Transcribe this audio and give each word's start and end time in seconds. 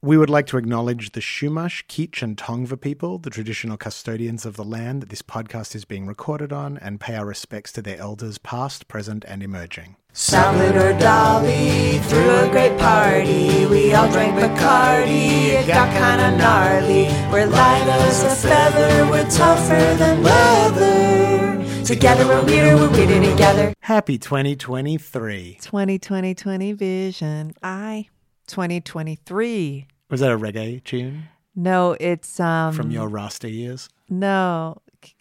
We 0.00 0.16
would 0.16 0.30
like 0.30 0.46
to 0.46 0.58
acknowledge 0.58 1.10
the 1.10 1.18
Chumash, 1.18 1.84
Kizh, 1.88 2.22
and 2.22 2.36
Tongva 2.36 2.80
people, 2.80 3.18
the 3.18 3.30
traditional 3.30 3.76
custodians 3.76 4.46
of 4.46 4.54
the 4.54 4.62
land 4.62 5.02
that 5.02 5.08
this 5.08 5.22
podcast 5.22 5.74
is 5.74 5.84
being 5.84 6.06
recorded 6.06 6.52
on, 6.52 6.78
and 6.78 7.00
pay 7.00 7.16
our 7.16 7.26
respects 7.26 7.72
to 7.72 7.82
their 7.82 7.98
elders, 7.98 8.38
past, 8.38 8.86
present, 8.86 9.24
and 9.26 9.42
emerging. 9.42 9.96
Salad 10.12 10.76
or 10.76 10.96
Dolly 11.00 11.98
threw 11.98 12.30
a 12.30 12.48
great 12.48 12.78
party. 12.78 13.66
We 13.66 13.92
all 13.92 14.08
drank 14.12 14.36
Bacardi. 14.38 15.58
It 15.58 15.66
got 15.66 15.92
kinda 15.92 16.38
gnarly. 16.38 17.08
We're 17.32 17.46
light 17.46 17.88
as 17.88 18.22
a 18.22 18.36
feather. 18.36 19.10
We're 19.10 19.28
tougher 19.28 19.96
than 19.96 20.22
leather. 20.22 21.84
Together 21.84 22.24
we're 22.24 22.44
weirder. 22.44 22.76
We're 22.76 22.90
weirder 22.90 23.32
together. 23.32 23.74
Happy 23.80 24.16
2023. 24.16 25.58
2020 25.60 26.72
vision. 26.74 27.54
I 27.64 28.10
2023. 28.48 29.86
Was 30.10 30.20
that 30.20 30.32
a 30.32 30.38
reggae 30.38 30.82
tune 30.82 31.28
No, 31.54 31.96
it's 32.00 32.40
um 32.40 32.72
from 32.74 32.90
your 32.90 33.08
Rasta 33.08 33.50
years? 33.50 33.88
No, 34.08 34.78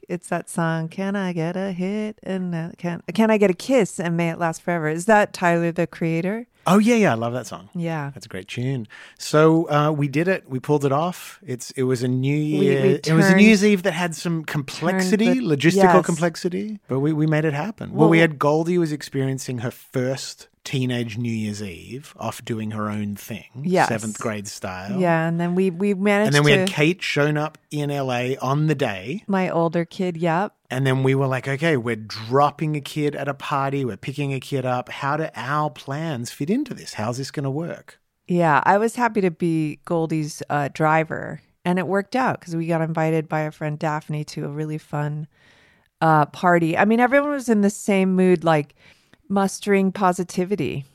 it's 0.09 0.29
that 0.29 0.49
song 0.49 0.88
Can 0.88 1.15
I 1.15 1.33
get 1.33 1.55
a 1.57 1.71
hit 1.71 2.19
and 2.23 2.55
uh, 2.55 2.69
can 2.77 3.02
can 3.13 3.29
I 3.29 3.37
get 3.37 3.49
a 3.52 3.53
kiss 3.53 3.99
and 3.99 4.15
may 4.17 4.29
it 4.29 4.39
last 4.39 4.61
forever. 4.61 4.87
Is 4.89 5.05
that 5.05 5.33
Tyler 5.33 5.71
the 5.71 5.87
creator? 5.87 6.47
Oh, 6.69 6.79
yeah, 6.79 6.95
yeah. 6.95 7.11
I 7.13 7.15
love 7.15 7.31
that 7.31 7.47
song. 7.47 7.69
Yeah. 7.73 8.11
That's 8.13 8.25
a 8.25 8.29
great 8.29 8.49
tune. 8.49 8.89
So 9.17 9.69
uh, 9.71 9.89
we 9.91 10.09
did 10.09 10.27
it. 10.27 10.49
We 10.49 10.59
pulled 10.59 10.83
it 10.83 10.91
off. 10.91 11.39
It's 11.45 11.71
it 11.71 11.83
was 11.83 12.03
a 12.03 12.09
New 12.09 12.35
We- 12.35 12.65
Year. 12.67 12.81
we 12.81 12.89
it 12.95 13.13
was 13.13 13.30
a 13.30 13.35
New 13.37 13.45
Year's 13.45 13.63
Eve 13.63 13.83
that 13.83 13.93
had 13.93 14.15
some 14.15 14.43
complexity, 14.43 15.39
the- 15.39 15.45
logistical 15.55 15.75
yes. 16.02 16.05
complexity, 16.05 16.80
but 16.89 16.99
we, 16.99 17.13
we 17.13 17.25
made 17.25 17.45
it 17.45 17.53
happen. 17.53 17.91
Well, 17.91 17.99
Well- 18.02 18.09
we 18.09 18.19
had 18.19 18.37
Goldie 18.37 18.77
was 18.77 18.91
experiencing 18.91 19.59
her 19.59 19.71
first 19.71 20.49
teenage 20.67 21.17
New 21.17 21.31
Year's 21.31 21.63
Eve 21.63 22.13
off 22.19 22.43
doing 22.43 22.71
her 22.71 22.89
own 22.89 23.15
thing, 23.15 23.45
Yes. 23.63 23.87
seventh 23.87 24.19
grade 24.19 24.47
style. 24.47 24.99
Yeah, 24.99 25.27
and 25.27 25.39
then 25.39 25.55
we 25.55 25.69
we 25.71 25.93
managed 25.93 26.27
And 26.27 26.35
then 26.35 26.43
we 26.43 26.51
to 26.51 26.59
had 26.59 26.67
Kate 26.69 27.01
shown 27.01 27.37
up 27.37 27.57
in 27.71 27.89
LA 27.89 28.33
on 28.41 28.67
the 28.67 28.75
day. 28.75 29.23
my 29.27 29.49
older 29.49 29.85
kid, 29.85 30.17
yep. 30.17 30.53
And 30.69 30.85
then 30.85 31.01
we 31.03 31.15
were 31.15 31.27
like, 31.27 31.47
okay, 31.47 31.77
we're 31.77 31.95
dropping 31.95 32.75
a 32.75 32.81
kid 32.81 33.15
at 33.15 33.29
a 33.29 33.33
party, 33.33 33.85
we're 33.85 33.95
picking 33.97 34.33
a 34.33 34.39
kid 34.41 34.65
up. 34.65 34.89
How 34.89 35.15
do 35.15 35.27
our 35.35 35.69
plans 35.69 36.29
fit 36.31 36.49
into 36.49 36.73
this? 36.73 36.93
How's 36.95 37.17
this 37.17 37.31
going 37.31 37.45
to 37.45 37.49
work? 37.49 37.99
Yeah, 38.27 38.61
I 38.65 38.77
was 38.77 38.95
happy 38.95 39.21
to 39.21 39.31
be 39.31 39.79
Goldie's 39.85 40.43
uh, 40.49 40.67
driver, 40.73 41.39
and 41.63 41.79
it 41.79 41.87
worked 41.87 42.15
out 42.17 42.41
because 42.41 42.57
we 42.57 42.67
got 42.67 42.81
invited 42.81 43.29
by 43.29 43.41
a 43.41 43.52
friend 43.52 43.79
Daphne 43.79 44.25
to 44.25 44.43
a 44.43 44.49
really 44.49 44.77
fun 44.77 45.27
uh, 46.02 46.25
party. 46.25 46.77
I 46.77 46.83
mean, 46.83 46.99
everyone 46.99 47.29
was 47.31 47.47
in 47.47 47.61
the 47.61 47.69
same 47.69 48.13
mood, 48.15 48.43
like 48.43 48.75
mustering 49.30 49.92
positivity. 49.92 50.86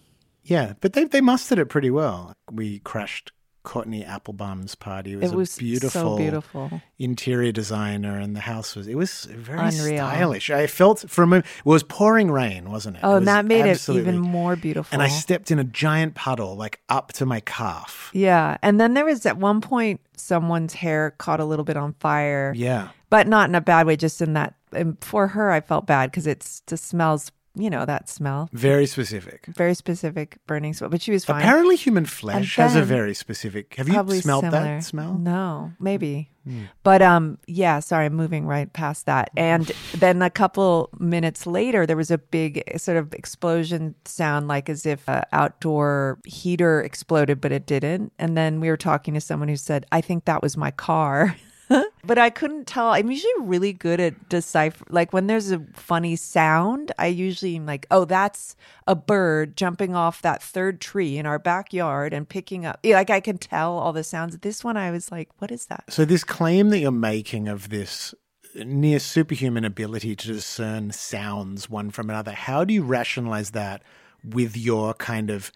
Yeah, 0.45 0.73
but 0.81 0.93
they 0.95 1.05
they 1.05 1.21
mustered 1.21 1.59
it 1.59 1.67
pretty 1.67 1.91
well. 1.91 2.33
We 2.51 2.81
crashed 2.81 3.31
Courtney 3.63 4.05
Applebaum's 4.05 4.75
party. 4.75 5.13
It 5.13 5.21
was, 5.21 5.31
It 5.33 5.37
was 5.37 5.57
beautiful, 5.57 5.91
so 6.03 6.17
beautiful. 6.19 6.83
interior 6.99 7.53
designer, 7.53 8.19
and 8.19 8.35
the 8.35 8.41
house 8.41 8.75
was 8.75 8.89
it 8.89 8.97
was 8.97 9.27
very 9.27 9.61
Unreal. 9.61 9.99
stylish. 9.99 10.51
I 10.51 10.67
felt 10.67 11.09
for 11.09 11.23
a 11.23 11.27
moment 11.29 11.47
it 11.59 11.65
was 11.65 11.85
pouring 11.85 12.29
rain, 12.33 12.71
wasn't 12.73 12.97
it? 12.97 13.01
Oh, 13.05 13.11
It 13.13 13.17
and 13.19 13.21
was 13.21 13.27
that 13.27 13.45
made 13.45 13.67
it 13.67 13.89
even 13.89 14.19
more 14.19 14.57
beautiful. 14.57 14.93
And 14.93 15.01
I 15.01 15.07
stepped 15.07 15.53
in 15.53 15.61
a 15.61 15.65
giant 15.65 16.17
puddle, 16.17 16.57
like 16.57 16.81
up 16.89 17.13
to 17.15 17.27
my 17.27 17.39
calf. 17.39 18.11
yeah, 18.13 18.57
and 18.63 18.81
then 18.81 18.95
there 18.95 19.05
was 19.05 19.25
at 19.27 19.37
one 19.37 19.61
point 19.61 20.01
someone's 20.17 20.75
hair 20.75 21.13
caught 21.19 21.39
a 21.39 21.45
little 21.45 21.65
bit 21.65 21.77
on 21.77 21.93
fire. 22.01 22.53
Yeah. 22.57 22.89
but 23.11 23.29
not 23.29 23.49
in 23.49 23.55
a 23.55 23.61
bad 23.61 23.87
way. 23.87 23.95
Just 23.97 24.21
in 24.21 24.33
that, 24.33 24.55
and 24.73 24.97
for 25.05 25.29
her, 25.29 25.53
I 25.53 25.61
felt 25.61 25.87
bad 25.87 26.11
because 26.11 26.27
it's 26.27 26.63
just 26.67 26.85
smells. 26.87 27.31
You 27.55 27.69
know 27.69 27.85
that 27.85 28.09
smell, 28.09 28.49
Very 28.53 28.87
specific. 28.87 29.45
very 29.47 29.75
specific 29.75 30.39
burning 30.47 30.73
smell. 30.73 30.89
But 30.89 31.03
she 31.03 31.13
was 31.13 31.25
fine. 31.27 31.43
Apparently, 31.43 31.77
human 31.77 32.07
flesh 32.07 32.57
has 32.57 32.75
a 32.77 32.83
very 32.83 33.15
specific. 33.15 33.75
Have 33.75 33.89
you 33.89 34.21
smelled 34.21 34.45
similar. 34.45 34.63
that 34.63 34.85
smell? 34.85 35.15
No, 35.15 35.73
maybe. 35.79 36.31
Hmm. 36.45 36.63
But 36.83 37.03
um, 37.03 37.39
yeah. 37.47 37.81
Sorry, 37.81 38.07
I'm 38.07 38.15
moving 38.15 38.47
right 38.47 38.73
past 38.73 39.05
that. 39.07 39.31
And 39.37 39.71
then 39.95 40.23
a 40.23 40.31
couple 40.31 40.89
minutes 40.99 41.47
later, 41.47 41.85
there 41.87 41.97
was 41.97 42.11
a 42.11 42.19
big 42.19 42.63
sort 42.81 42.97
of 42.97 43.13
explosion 43.13 43.95
sound, 44.07 44.49
like 44.49 44.69
as 44.71 44.87
if 44.87 45.07
an 45.09 45.23
outdoor 45.33 46.19
heater 46.25 46.81
exploded, 46.81 47.41
but 47.41 47.53
it 47.53 47.67
didn't. 47.67 48.13
And 48.19 48.37
then 48.37 48.61
we 48.61 48.71
were 48.71 48.77
talking 48.79 49.13
to 49.15 49.21
someone 49.21 49.49
who 49.49 49.57
said, 49.57 49.85
"I 49.93 50.01
think 50.01 50.25
that 50.25 50.43
was 50.43 50.57
my 50.57 50.71
car." 50.71 51.37
but 52.05 52.19
I 52.19 52.31
couldn't 52.31 52.67
tell. 52.67 52.89
I'm 52.89 53.11
usually 53.11 53.33
really 53.41 53.73
good 53.73 54.01
at 54.01 54.29
decipher. 54.29 54.85
Like 54.89 55.13
when 55.13 55.27
there's 55.27 55.51
a 55.51 55.61
funny 55.75 56.17
sound, 56.17 56.93
I 56.99 57.07
usually 57.07 57.57
am 57.57 57.67
like, 57.67 57.87
oh, 57.91 58.05
that's 58.05 58.57
a 58.87 58.95
bird 58.95 59.57
jumping 59.57 59.95
off 59.95 60.23
that 60.23 60.43
third 60.43 60.81
tree 60.81 61.19
in 61.19 61.27
our 61.27 61.39
backyard 61.39 62.13
and 62.13 62.29
picking 62.29 62.67
up. 62.67 62.81
Like 62.85 63.11
I 63.11 63.21
can 63.21 63.39
tell 63.39 63.79
all 63.79 63.93
the 63.93 64.05
sounds. 64.05 64.39
This 64.39 64.65
one, 64.65 64.77
I 64.77 64.91
was 64.91 65.11
like, 65.11 65.31
what 65.39 65.51
is 65.51 65.67
that? 65.67 65.85
So 65.89 66.05
this 66.05 66.25
claim 66.25 66.71
that 66.71 66.79
you're 66.79 66.91
making 66.91 67.49
of 67.49 67.69
this 67.69 68.15
near 68.55 68.99
superhuman 68.99 69.65
ability 69.65 70.15
to 70.17 70.27
discern 70.27 70.91
sounds 70.91 71.71
one 71.71 71.91
from 71.91 72.11
another, 72.11 72.33
how 72.33 72.65
do 72.65 72.75
you 72.75 72.83
rationalize 72.83 73.53
that 73.53 73.83
with 74.25 74.57
your 74.57 74.95
kind 74.95 75.31
of 75.31 75.51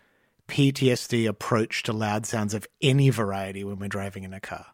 PTSD 0.48 1.28
approach 1.28 1.82
to 1.82 1.92
loud 1.92 2.24
sounds 2.24 2.54
of 2.54 2.66
any 2.80 3.10
variety 3.10 3.64
when 3.64 3.78
we're 3.78 3.88
driving 3.88 4.24
in 4.24 4.32
a 4.32 4.40
car? 4.40 4.66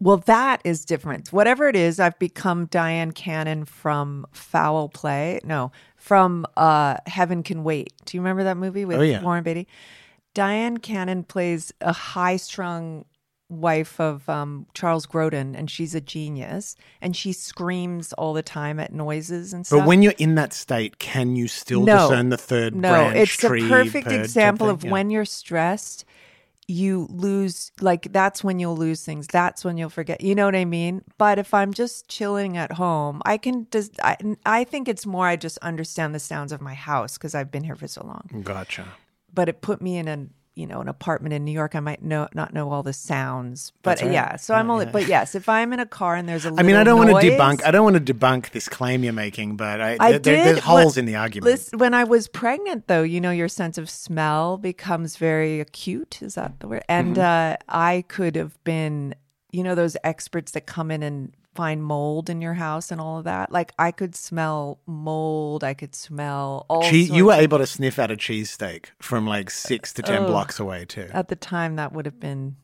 Well, 0.00 0.18
that 0.18 0.60
is 0.64 0.84
different. 0.84 1.32
Whatever 1.32 1.68
it 1.68 1.74
is, 1.74 1.98
I've 1.98 2.18
become 2.20 2.66
Dyan 2.66 3.12
Cannon 3.14 3.64
from 3.64 4.26
Foul 4.32 4.88
Play. 4.88 5.40
No, 5.44 5.72
from 5.96 6.46
uh, 6.56 6.98
Heaven 7.06 7.42
Can 7.42 7.64
Wait. 7.64 7.92
Do 8.04 8.16
you 8.16 8.20
remember 8.20 8.44
that 8.44 8.56
movie 8.56 8.84
with 8.84 8.98
Oh, 8.98 9.02
yeah. 9.02 9.20
Warren 9.22 9.42
Beatty? 9.42 9.66
Dyan 10.34 10.78
Cannon 10.80 11.24
plays 11.24 11.72
a 11.80 11.92
high 11.92 12.36
strung 12.36 13.06
wife 13.50 13.98
of 13.98 14.28
um, 14.28 14.66
Charles 14.74 15.06
Grodin, 15.06 15.56
and 15.58 15.68
she's 15.68 15.94
a 15.96 16.00
genius. 16.00 16.76
And 17.00 17.16
she 17.16 17.32
screams 17.32 18.12
all 18.12 18.34
the 18.34 18.42
time 18.42 18.78
at 18.78 18.92
noises 18.92 19.52
and 19.52 19.66
stuff. 19.66 19.80
But 19.80 19.88
when 19.88 20.02
you're 20.02 20.14
in 20.18 20.36
that 20.36 20.52
state, 20.52 20.98
can 21.00 21.34
you 21.34 21.48
still 21.48 21.82
No. 21.82 22.08
discern 22.08 22.28
the 22.28 22.36
third 22.36 22.76
no, 22.76 22.90
branch 22.92 23.16
it's 23.16 23.36
tree? 23.36 23.64
a 23.64 23.68
perfect 23.68 24.12
example 24.12 24.68
of 24.68 24.84
Yeah. 24.84 24.90
when 24.92 25.10
you're 25.10 25.24
stressed, 25.24 26.04
you 26.68 27.08
lose. 27.10 27.72
Like 27.80 28.12
that's 28.12 28.44
when 28.44 28.60
you'll 28.60 28.76
lose 28.76 29.04
things. 29.04 29.26
That's 29.26 29.64
when 29.64 29.78
you'll 29.78 29.90
forget. 29.90 30.20
You 30.20 30.34
know 30.34 30.44
what 30.44 30.54
I 30.54 30.66
mean? 30.66 31.02
But 31.16 31.38
if 31.38 31.52
I'm 31.52 31.72
just 31.72 32.08
chilling 32.08 32.56
at 32.56 32.72
home, 32.72 33.20
I 33.24 33.38
can 33.38 33.66
just. 33.70 33.98
I, 34.02 34.16
I 34.46 34.64
think 34.64 34.86
it's 34.86 35.06
more. 35.06 35.26
I 35.26 35.36
just 35.36 35.58
understand 35.58 36.14
the 36.14 36.20
sounds 36.20 36.52
of 36.52 36.60
my 36.60 36.74
house 36.74 37.18
because 37.18 37.34
I've 37.34 37.50
been 37.50 37.64
here 37.64 37.74
for 37.74 37.88
so 37.88 38.04
long. 38.04 38.42
Gotcha. 38.44 38.86
But 39.32 39.48
it 39.48 39.62
put 39.62 39.82
me 39.82 39.96
in 39.96 40.06
an 40.06 40.30
you 40.58 40.66
know 40.66 40.80
an 40.80 40.88
apartment 40.88 41.32
in 41.32 41.44
New 41.44 41.52
York. 41.52 41.74
I 41.74 41.80
might 41.80 42.02
know 42.02 42.28
not 42.34 42.52
know 42.52 42.70
all 42.72 42.82
the 42.82 42.92
sounds. 42.92 43.72
But 43.82 44.02
right. 44.02 44.12
yeah, 44.12 44.36
so 44.36 44.54
I'm 44.54 44.70
only. 44.70 44.86
But 44.86 45.06
yes, 45.06 45.34
if 45.34 45.48
I'm 45.48 45.72
in 45.72 45.80
a 45.80 45.86
car 45.86 46.16
and 46.16 46.28
there's 46.28 46.44
a 46.44 46.52
I 46.58 46.62
mean, 46.62 46.76
I 46.76 46.84
don't 46.84 46.98
want 46.98 47.10
to 47.10 47.16
debunk. 47.30 47.62
I 47.64 47.70
don't 47.70 47.84
want 47.84 48.04
to 48.04 48.12
debunk 48.14 48.50
this 48.50 48.68
claim 48.68 49.04
you're 49.04 49.12
making, 49.12 49.56
but 49.56 49.80
I, 49.80 49.96
I 50.00 50.10
there- 50.12 50.18
did 50.18 50.46
there's 50.46 50.58
holes 50.58 50.96
when- 50.96 51.04
in 51.04 51.06
the 51.06 51.16
argument. 51.16 51.44
Listen, 51.52 51.78
when 51.78 51.94
I 51.94 52.04
was 52.04 52.26
pregnant, 52.28 52.88
though, 52.88 53.02
you 53.02 53.20
know, 53.20 53.30
your 53.30 53.48
sense 53.48 53.78
of 53.78 53.88
smell 53.88 54.58
becomes 54.58 55.16
very 55.16 55.60
acute. 55.60 56.20
Is 56.22 56.34
that 56.34 56.58
the 56.60 56.68
word? 56.68 56.82
And 56.88 57.16
Mm-hmm. 57.16 57.52
uh, 57.52 57.56
I 57.68 58.04
could 58.08 58.34
have 58.36 58.62
been, 58.64 59.14
you 59.52 59.62
know, 59.62 59.74
those 59.74 59.96
experts 60.04 60.52
that 60.52 60.66
come 60.66 60.90
in 60.90 61.02
and 61.02 61.32
find 61.58 61.82
mold 61.82 62.30
in 62.30 62.40
your 62.40 62.54
house 62.54 62.92
and 62.92 63.00
all 63.00 63.18
of 63.18 63.24
that. 63.24 63.50
Like 63.50 63.72
I 63.78 63.90
could 63.90 64.14
smell 64.14 64.78
mold. 64.86 65.64
I 65.64 65.74
could 65.74 65.94
smell 65.94 66.64
all. 66.70 66.88
Cheese, 66.88 67.10
you 67.10 67.26
were 67.26 67.34
of- 67.34 67.40
able 67.40 67.58
to 67.58 67.66
sniff 67.66 67.98
out 67.98 68.12
a 68.12 68.16
cheesesteak 68.16 68.86
from 69.00 69.26
like 69.26 69.50
six 69.50 69.92
to 69.94 70.02
ten 70.02 70.22
Oh. 70.22 70.26
blocks 70.28 70.60
away 70.60 70.84
too. 70.84 71.08
At 71.12 71.28
the 71.28 71.36
time, 71.36 71.74
that 71.76 71.92
would 71.92 72.06
have 72.06 72.20
been 72.20 72.56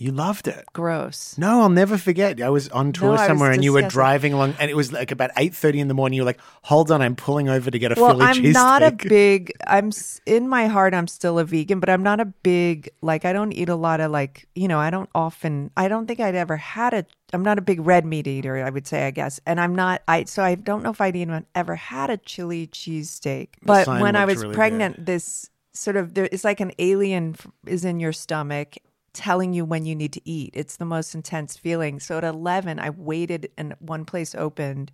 You 0.00 0.12
loved 0.12 0.48
it. 0.48 0.64
gross. 0.72 1.36
No, 1.36 1.60
I'll 1.60 1.68
never 1.68 1.98
forget. 1.98 2.40
I 2.40 2.48
was 2.48 2.70
on 2.70 2.92
tour 2.94 3.16
No, 3.18 3.26
somewhere, 3.26 3.52
and 3.52 3.62
you 3.62 3.74
were 3.74 3.82
driving 3.82 4.32
along, 4.32 4.54
and 4.58 4.70
it 4.70 4.74
was 4.74 4.94
like 4.94 5.10
about 5.10 5.30
eight 5.36 5.54
thirty 5.54 5.78
in 5.78 5.88
the 5.88 5.94
morning. 5.94 6.16
You 6.16 6.22
were 6.22 6.26
like, 6.32 6.40
"Hold 6.62 6.90
on, 6.90 7.02
I'm 7.02 7.14
pulling 7.14 7.50
over 7.50 7.70
to 7.70 7.78
get 7.78 7.92
a 7.92 8.00
well, 8.00 8.12
Philly 8.12 8.24
I'm 8.24 8.36
cheesesteak." 8.36 8.54
not 8.54 8.82
a 8.82 8.92
big. 9.08 9.52
I'm 9.66 9.90
in 10.24 10.48
my 10.48 10.68
heart. 10.68 10.94
I'm 10.94 11.06
still 11.06 11.38
a 11.38 11.44
vegan, 11.44 11.80
but 11.80 11.90
I'm 11.90 12.02
not 12.02 12.18
a 12.18 12.24
big 12.24 12.88
like. 13.02 13.26
I 13.26 13.34
don't 13.34 13.52
eat 13.52 13.68
a 13.68 13.74
lot 13.74 14.00
of 14.00 14.10
like. 14.10 14.48
You 14.54 14.68
know, 14.68 14.78
I 14.78 14.88
don't 14.88 15.10
often. 15.14 15.70
I 15.76 15.88
don't 15.88 16.06
think 16.06 16.18
I'd 16.18 16.34
ever 16.34 16.56
had 16.56 16.94
a. 16.94 17.04
I'm 17.34 17.42
not 17.42 17.58
a 17.58 17.62
big 17.62 17.80
red 17.80 18.06
meat 18.06 18.26
eater. 18.26 18.56
I 18.64 18.70
would 18.70 18.86
say, 18.86 19.06
I 19.06 19.10
guess, 19.10 19.38
and 19.44 19.60
I'm 19.60 19.74
not. 19.74 20.00
I 20.08 20.24
so 20.24 20.42
I 20.42 20.54
don't 20.54 20.82
know 20.82 20.90
if 20.90 21.02
I'd 21.02 21.14
even 21.14 21.44
ever 21.54 21.76
had 21.76 22.08
a 22.08 22.16
chili 22.16 22.68
cheesesteak. 22.68 23.48
But 23.62 23.86
when 23.86 24.16
I 24.16 24.24
was 24.24 24.38
really 24.38 24.54
pregnant, 24.54 25.04
this 25.04 25.50
sort 25.74 25.96
of 25.96 26.14
there 26.14 26.28
it's 26.32 26.42
like 26.42 26.60
an 26.60 26.72
alien 26.78 27.36
is 27.66 27.84
in 27.84 28.00
your 28.00 28.12
stomach 28.12 28.76
telling 29.12 29.52
you 29.52 29.64
when 29.64 29.84
you 29.84 29.94
need 29.94 30.12
to 30.12 30.20
eat. 30.28 30.50
It's 30.54 30.76
the 30.76 30.84
most 30.84 31.14
intense 31.14 31.56
feeling. 31.56 32.00
So 32.00 32.18
at 32.18 32.24
11, 32.24 32.78
I 32.78 32.90
waited 32.90 33.50
and 33.56 33.74
one 33.78 34.04
place 34.04 34.34
opened. 34.34 34.92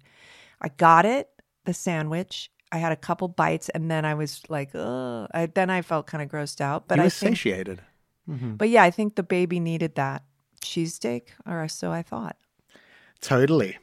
I 0.60 0.68
got 0.68 1.04
it, 1.04 1.28
the 1.64 1.74
sandwich. 1.74 2.50
I 2.72 2.78
had 2.78 2.92
a 2.92 2.96
couple 2.96 3.28
bites 3.28 3.68
and 3.70 3.90
then 3.90 4.04
I 4.04 4.14
was 4.14 4.42
like, 4.48 4.74
oh, 4.74 5.28
then 5.54 5.70
I 5.70 5.82
felt 5.82 6.06
kind 6.06 6.22
of 6.22 6.28
grossed 6.30 6.60
out. 6.60 6.88
But 6.88 6.96
you 6.96 7.02
I 7.02 7.06
were 7.06 7.10
think, 7.10 7.36
satiated. 7.36 7.82
Mm-hmm. 8.28 8.54
but 8.56 8.68
yeah, 8.68 8.82
I 8.82 8.90
think 8.90 9.14
the 9.14 9.22
baby 9.22 9.60
needed 9.60 9.94
that 9.94 10.24
cheesesteak, 10.60 11.28
or 11.46 11.68
so 11.68 11.92
I 11.92 12.02
thought. 12.02 12.36
Totally. 13.20 13.78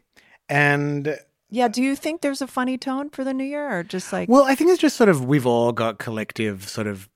And 0.49 1.17
Yeah, 1.49 1.69
do 1.69 1.81
you 1.81 1.95
think 1.95 2.21
there's 2.21 2.41
a 2.41 2.47
funny 2.47 2.77
tone 2.77 3.09
for 3.09 3.23
the 3.23 3.33
new 3.33 3.45
year 3.45 3.69
or 3.69 3.83
just 3.83 4.11
like 4.11 4.27
Well, 4.27 4.43
I 4.43 4.55
think 4.55 4.71
it's 4.71 4.81
just 4.81 4.97
sort 4.97 5.09
of 5.09 5.23
we've 5.25 5.45
all 5.45 5.71
got 5.71 5.97
collective 5.97 6.67
sort 6.67 6.87
of 6.87 7.09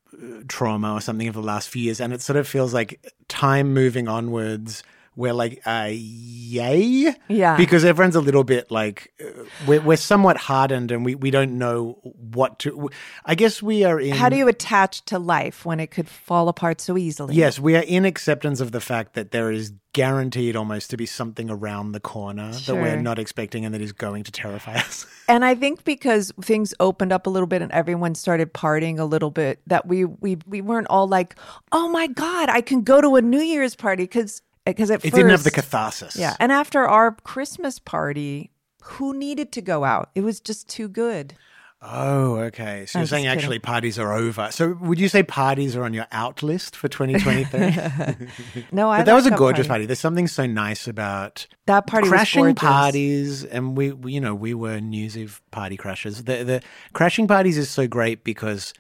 trauma 0.47 0.93
or 0.93 1.01
something 1.01 1.27
over 1.27 1.39
the 1.39 1.47
last 1.47 1.69
few 1.69 1.81
years, 1.81 1.99
and 1.99 2.13
it 2.13 2.21
sort 2.21 2.37
of 2.37 2.47
feels 2.47 2.73
like 2.73 3.13
time 3.27 3.73
moving 3.73 4.07
onwards. 4.07 4.83
We're 5.17 5.33
like, 5.33 5.61
uh, 5.65 5.89
yay, 5.91 7.13
Yeah. 7.27 7.57
because 7.57 7.83
everyone's 7.83 8.15
a 8.15 8.21
little 8.21 8.43
bit 8.43 8.69
like 8.71 9.11
uh, 9.19 9.25
we're 9.65 9.81
we're 9.81 9.97
somewhat 9.97 10.37
hardened, 10.37 10.91
and 10.91 11.03
we 11.03 11.15
we 11.15 11.31
don't 11.31 11.57
know 11.57 11.97
what 12.03 12.59
to. 12.59 12.89
I 13.25 13.33
guess 13.35 13.61
we 13.61 13.83
are 13.83 13.99
in. 13.99 14.13
how 14.13 14.29
do 14.29 14.35
you 14.37 14.47
attach 14.47 15.03
to 15.05 15.17
life 15.19 15.65
when 15.65 15.79
it 15.79 15.87
could 15.89 16.07
fall 16.07 16.47
apart 16.49 16.79
so 16.81 16.97
easily? 16.97 17.33
Yes, 17.35 17.59
we 17.59 17.75
are 17.75 17.83
in 17.83 18.05
acceptance 18.05 18.61
of 18.61 18.71
the 18.71 18.79
fact 18.79 19.13
that 19.15 19.31
there 19.31 19.51
is 19.51 19.73
guaranteed 19.93 20.55
almost 20.55 20.91
to 20.91 20.97
be 20.97 21.07
something 21.07 21.49
around 21.49 21.93
the 21.93 21.99
corner 21.99 22.51
that 22.51 22.75
we're 22.75 23.01
not 23.01 23.17
expecting 23.17 23.65
and 23.65 23.73
that 23.73 23.81
is 23.81 23.91
going 23.93 24.23
to 24.23 24.31
terrify 24.31 24.75
us. 24.85 25.07
And 25.27 25.43
I 25.43 25.55
think 25.55 25.83
because 25.85 26.31
things 26.41 26.75
opened 26.79 27.11
up 27.11 27.25
a 27.25 27.31
little 27.31 27.47
bit 27.47 27.63
and 27.63 27.71
everyone 27.71 28.13
started 28.13 28.53
partying 28.53 28.99
a 28.99 29.05
little 29.05 29.31
bit, 29.31 29.59
that 29.65 29.87
we 29.87 30.05
we 30.05 30.37
we 30.45 30.61
weren't 30.61 30.87
all 30.91 31.07
like, 31.07 31.35
"Oh 31.71 31.89
my 31.89 32.05
god, 32.05 32.49
I 32.49 32.61
can 32.61 32.83
go 32.83 33.01
to 33.01 33.15
a 33.15 33.21
New 33.23 33.41
Year's 33.41 33.75
party" 33.75 34.03
because 34.03 34.43
because 34.67 34.89
It 34.89 35.01
first, 35.01 35.13
didn't 35.15 35.31
have 35.31 35.43
the 35.43 35.51
catharsis. 35.51 36.15
yeah. 36.15 36.35
And 36.39 36.51
after 36.51 36.87
our 36.87 37.11
Christmas 37.11 37.79
party, 37.79 38.51
who 38.83 39.13
needed 39.13 39.51
to 39.53 39.61
go 39.61 39.83
out? 39.83 40.09
It 40.15 40.21
was 40.21 40.39
just 40.39 40.69
too 40.69 40.87
good. 40.87 41.33
Oh, 41.79 42.37
okay. 42.37 42.87
So 42.87 42.97
I'm 42.97 43.01
you're 43.01 43.07
saying 43.07 43.25
kidding. 43.25 43.37
actually 43.37 43.59
parties 43.59 43.99
are 43.99 44.11
over. 44.11 44.49
So 44.51 44.73
would 44.81 44.99
you 44.99 45.07
say 45.09 45.21
parties 45.21 45.75
are 45.75 45.83
on 45.83 45.93
your 45.93 46.07
out 46.11 46.41
list 46.41 46.75
for 46.75 46.87
2023? 46.87 48.25
No, 48.71 48.89
I 48.89 48.99
but 48.99 49.05
that 49.05 49.13
was 49.13 49.27
a 49.27 49.31
gorgeous 49.31 49.67
party. 49.67 49.85
There's 49.85 49.99
something 49.99 50.27
so 50.27 50.47
nice 50.47 50.87
about 50.87 51.45
That 51.67 51.85
party 51.85 52.07
crashing 52.07 52.55
parties, 52.55 53.43
and 53.43 53.77
we, 53.77 53.91
we, 53.91 54.13
you 54.13 54.19
know, 54.21 54.33
we 54.33 54.55
were 54.55 54.79
News 54.81 55.15
Eve 55.15 55.39
party 55.51 55.77
crashers. 55.77 56.25
The 56.25 56.43
the 56.43 56.61
crashing 56.93 57.27
parties 57.27 57.59
is 57.59 57.69
so 57.69 57.87
great 57.87 58.23
because 58.23 58.73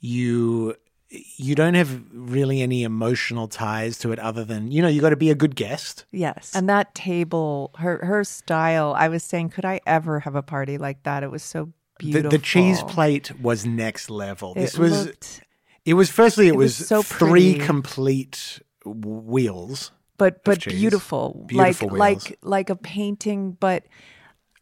you 0.00 0.74
you 1.10 1.54
don't 1.54 1.74
have 1.74 2.02
really 2.12 2.60
any 2.60 2.82
emotional 2.82 3.48
ties 3.48 3.98
to 3.98 4.12
it 4.12 4.18
other 4.18 4.44
than 4.44 4.70
you 4.70 4.82
know 4.82 4.88
you 4.88 5.00
got 5.00 5.10
to 5.10 5.16
be 5.16 5.30
a 5.30 5.34
good 5.34 5.56
guest. 5.56 6.04
Yes. 6.12 6.52
And 6.54 6.68
that 6.68 6.94
table, 6.94 7.70
her 7.78 8.04
her 8.04 8.24
style, 8.24 8.94
I 8.96 9.08
was 9.08 9.22
saying, 9.22 9.50
could 9.50 9.64
I 9.64 9.80
ever 9.86 10.20
have 10.20 10.34
a 10.34 10.42
party 10.42 10.76
like 10.78 11.02
that? 11.04 11.22
It 11.22 11.30
was 11.30 11.42
so 11.42 11.72
beautiful. 11.98 12.30
the 12.30 12.38
cheese 12.38 12.82
plate 12.82 13.38
was 13.40 13.64
next 13.64 14.10
level. 14.10 14.52
It 14.56 14.60
This 14.60 14.78
was 14.78 15.06
looked- 15.06 15.40
it 15.84 15.94
was 15.94 16.10
firstly 16.10 16.48
it, 16.48 16.56
was 16.56 16.78
was, 16.78 16.88
so 16.88 17.02
three 17.02 17.54
pretty. 17.54 17.58
complete 17.66 18.60
wheels 18.84 19.90
but 20.18 20.44
but 20.44 20.62
beautiful. 20.64 21.44
Beautiful 21.46 21.88
like 21.88 21.90
wheels. 21.92 21.98
like 22.30 22.38
like 22.42 22.70
a 22.70 22.76
painting, 22.76 23.52
but 23.58 23.84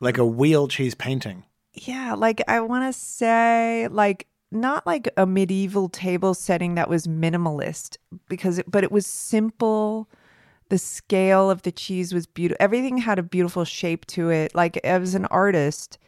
like 0.00 0.18
a 0.18 0.24
wheel 0.26 0.68
cheese 0.68 0.94
painting. 0.94 1.44
yeah, 1.74 2.14
like 2.14 2.42
I 2.46 2.60
want 2.60 2.92
to 2.92 2.98
say 2.98 3.88
like 3.90 4.26
not 4.50 4.86
like 4.86 5.08
a 5.16 5.26
medieval 5.26 5.88
table 5.88 6.34
setting 6.34 6.74
that 6.74 6.88
was 6.88 7.06
minimalist 7.06 7.96
because 8.28 8.58
it, 8.58 8.70
but 8.70 8.84
it 8.84 8.92
was 8.92 9.06
simple. 9.06 10.08
The 10.68 10.78
scale 10.78 11.50
of 11.50 11.62
the 11.62 11.72
cheese 11.72 12.12
was 12.12 12.26
beautiful. 12.26 12.62
Everything 12.62 12.98
had 12.98 13.18
a 13.18 13.22
beautiful 13.22 13.64
shape 13.64 14.06
to 14.06 14.30
it. 14.30 14.54
Like 14.54 14.76
as 14.78 15.14
an 15.14 15.26
artist, 15.26 15.98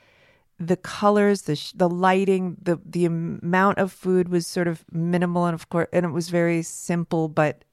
the 0.58 0.76
colors, 0.76 1.42
the 1.42 1.56
sh- 1.56 1.72
the 1.72 1.88
lighting, 1.88 2.56
the 2.60 2.80
the 2.84 3.04
amount 3.04 3.78
of 3.78 3.92
food 3.92 4.28
was 4.28 4.46
sort 4.46 4.68
of 4.68 4.84
minimal, 4.90 5.46
and 5.46 5.54
of 5.54 5.68
course, 5.68 5.88
and 5.92 6.04
it 6.04 6.10
was 6.10 6.28
very 6.30 6.62
simple, 6.62 7.28
but 7.28 7.64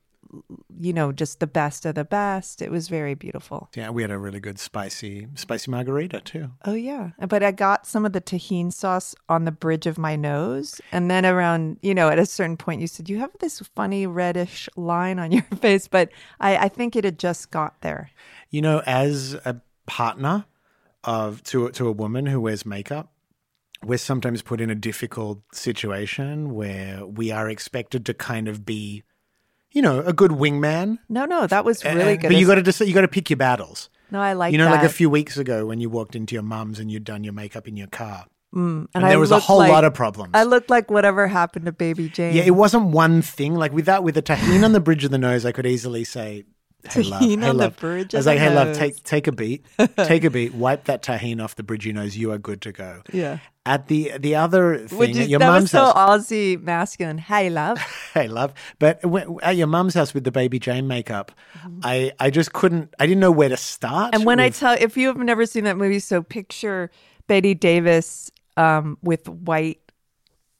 you 0.77 0.93
know, 0.93 1.11
just 1.11 1.39
the 1.39 1.47
best 1.47 1.85
of 1.85 1.95
the 1.95 2.03
best. 2.03 2.61
It 2.61 2.71
was 2.71 2.87
very 2.87 3.13
beautiful. 3.13 3.69
Yeah, 3.75 3.89
we 3.89 4.01
had 4.01 4.11
a 4.11 4.17
really 4.17 4.39
good 4.39 4.59
spicy 4.59 5.27
spicy 5.35 5.71
margarita 5.71 6.21
too. 6.21 6.51
Oh 6.65 6.73
yeah, 6.73 7.11
but 7.27 7.43
I 7.43 7.51
got 7.51 7.87
some 7.87 8.05
of 8.05 8.13
the 8.13 8.21
tahini 8.21 8.73
sauce 8.73 9.15
on 9.29 9.45
the 9.45 9.51
bridge 9.51 9.85
of 9.85 9.97
my 9.97 10.15
nose, 10.15 10.81
and 10.91 11.09
then 11.09 11.25
around, 11.25 11.77
you 11.81 11.93
know, 11.93 12.09
at 12.09 12.19
a 12.19 12.25
certain 12.25 12.57
point, 12.57 12.81
you 12.81 12.87
said 12.87 13.09
you 13.09 13.19
have 13.19 13.31
this 13.39 13.59
funny 13.75 14.07
reddish 14.07 14.69
line 14.75 15.19
on 15.19 15.31
your 15.33 15.43
face, 15.59 15.87
but 15.87 16.09
I, 16.39 16.57
I 16.57 16.69
think 16.69 16.95
it 16.95 17.03
had 17.03 17.19
just 17.19 17.51
got 17.51 17.81
there. 17.81 18.09
You 18.49 18.61
know, 18.61 18.81
as 18.85 19.33
a 19.45 19.61
partner 19.85 20.45
of 21.03 21.43
to 21.43 21.69
to 21.71 21.87
a 21.87 21.91
woman 21.91 22.25
who 22.25 22.41
wears 22.41 22.65
makeup, 22.65 23.11
we're 23.83 23.97
sometimes 23.97 24.41
put 24.41 24.59
in 24.59 24.69
a 24.69 24.75
difficult 24.75 25.41
situation 25.53 26.53
where 26.53 27.05
we 27.05 27.31
are 27.31 27.49
expected 27.49 28.05
to 28.05 28.13
kind 28.13 28.47
of 28.47 28.65
be, 28.65 29.03
you 29.75 29.81
know, 29.83 29.99
a 29.99 30.13
good 30.13 30.31
wingman. 30.31 30.97
No, 31.09 31.25
no, 31.25 31.45
that 31.45 31.63
was 31.63 31.83
really 31.85 32.13
Uh, 32.13 32.15
good. 32.15 32.29
But 32.29 32.37
you 32.37 32.47
got 32.47 32.55
to 32.55 32.63
decide, 32.63 32.87
you 32.87 32.93
got 32.95 33.01
to 33.01 33.07
pick 33.07 33.29
your 33.29 33.37
battles. 33.37 33.89
no, 34.09 34.19
I 34.21 34.33
like 34.33 34.51
you 34.53 34.57
know, 34.57 34.69
like 34.71 34.83
a 34.83 34.89
few 34.89 35.09
weeks 35.09 35.37
ago 35.37 35.65
when 35.67 35.79
you 35.79 35.89
walked 35.89 36.15
into 36.15 36.33
your 36.33 36.43
mum's 36.43 36.79
and 36.79 36.89
you'd 36.91 37.03
done 37.03 37.23
your 37.23 37.33
makeup 37.33 37.67
in 37.67 37.75
your 37.77 37.87
car, 37.87 38.25
and, 38.53 38.87
and 38.95 39.05
I 39.05 39.09
there 39.09 39.19
was 39.19 39.31
a 39.31 39.39
whole 39.39 39.57
like- 39.57 39.71
lot 39.71 39.83
of 39.83 39.93
problems. 39.93 40.31
I 40.33 40.43
looked 40.43 40.69
like 40.69 40.89
whatever 40.89 41.27
happened 41.27 41.65
to 41.65 41.71
Baby 41.73 42.07
Jane. 42.09 42.33
Yeah, 42.35 42.43
it 42.43 42.55
wasn't 42.55 42.85
one 42.87 43.21
thing. 43.21 43.53
Like 43.55 43.73
with 43.73 43.85
that, 43.85 44.01
with 44.03 44.15
the 44.15 44.21
tahine 44.23 44.63
on 44.63 44.71
the 44.71 44.79
bridge 44.79 45.03
of 45.03 45.11
the 45.11 45.17
nose, 45.17 45.45
I 45.45 45.51
could 45.51 45.65
easily 45.67 46.03
say, 46.05 46.45
"Hey 46.91 47.03
love, 47.03 47.21
hey 47.21 47.35
on 47.35 47.57
the 47.57 47.69
bridge 47.69 48.13
I 48.13 48.17
was 48.17 48.25
like, 48.25 48.39
"Hey 48.39 48.53
love, 48.53 48.75
take 48.75 49.03
take 49.03 49.27
a 49.27 49.31
beat, 49.31 49.65
take 49.97 50.23
a 50.23 50.29
beat, 50.29 50.53
wipe 50.53 50.85
that 50.85 51.03
tahine 51.03 51.43
off 51.43 51.55
the 51.55 51.63
bridge 51.63 51.85
You 51.85 51.93
nose. 51.93 52.17
You 52.17 52.31
are 52.31 52.37
good 52.37 52.61
to 52.61 52.71
go." 52.71 53.01
Yeah. 53.11 53.39
At 53.65 53.87
the 53.87 54.13
the 54.19 54.35
other 54.35 54.87
thing 54.87 54.97
Which 54.99 55.09
is, 55.11 55.19
at 55.19 55.29
your 55.29 55.39
that 55.39 55.49
was 55.49 55.61
mum's 55.61 55.71
so 55.71 55.85
house, 55.85 56.27
Aussie 56.27 56.61
masculine. 56.61 57.17
Hey, 57.17 57.49
love. 57.49 57.79
hey 58.13 58.27
love, 58.27 58.53
but 58.77 59.03
when, 59.03 59.37
at 59.41 59.55
your 59.55 59.67
mum's 59.67 59.95
house 59.95 60.13
with 60.13 60.23
the 60.23 60.31
baby 60.31 60.59
Jane 60.59 60.87
makeup, 60.87 61.31
I 61.83 62.11
I 62.19 62.29
just 62.29 62.53
couldn't. 62.53 62.93
I 62.99 63.07
didn't 63.07 63.21
know 63.21 63.31
where 63.31 63.49
to 63.49 63.57
start. 63.57 64.07
Mm-hmm. 64.07 64.15
And 64.15 64.25
when 64.25 64.39
I 64.39 64.49
tell, 64.49 64.77
if 64.79 64.97
you 64.97 65.07
have 65.07 65.17
never 65.17 65.45
seen 65.45 65.63
that 65.63 65.77
movie, 65.77 65.99
so 65.99 66.21
picture 66.21 66.91
Bette 67.27 67.55
Davis 67.55 68.31
um, 68.57 68.97
with 69.01 69.27
white 69.27 69.79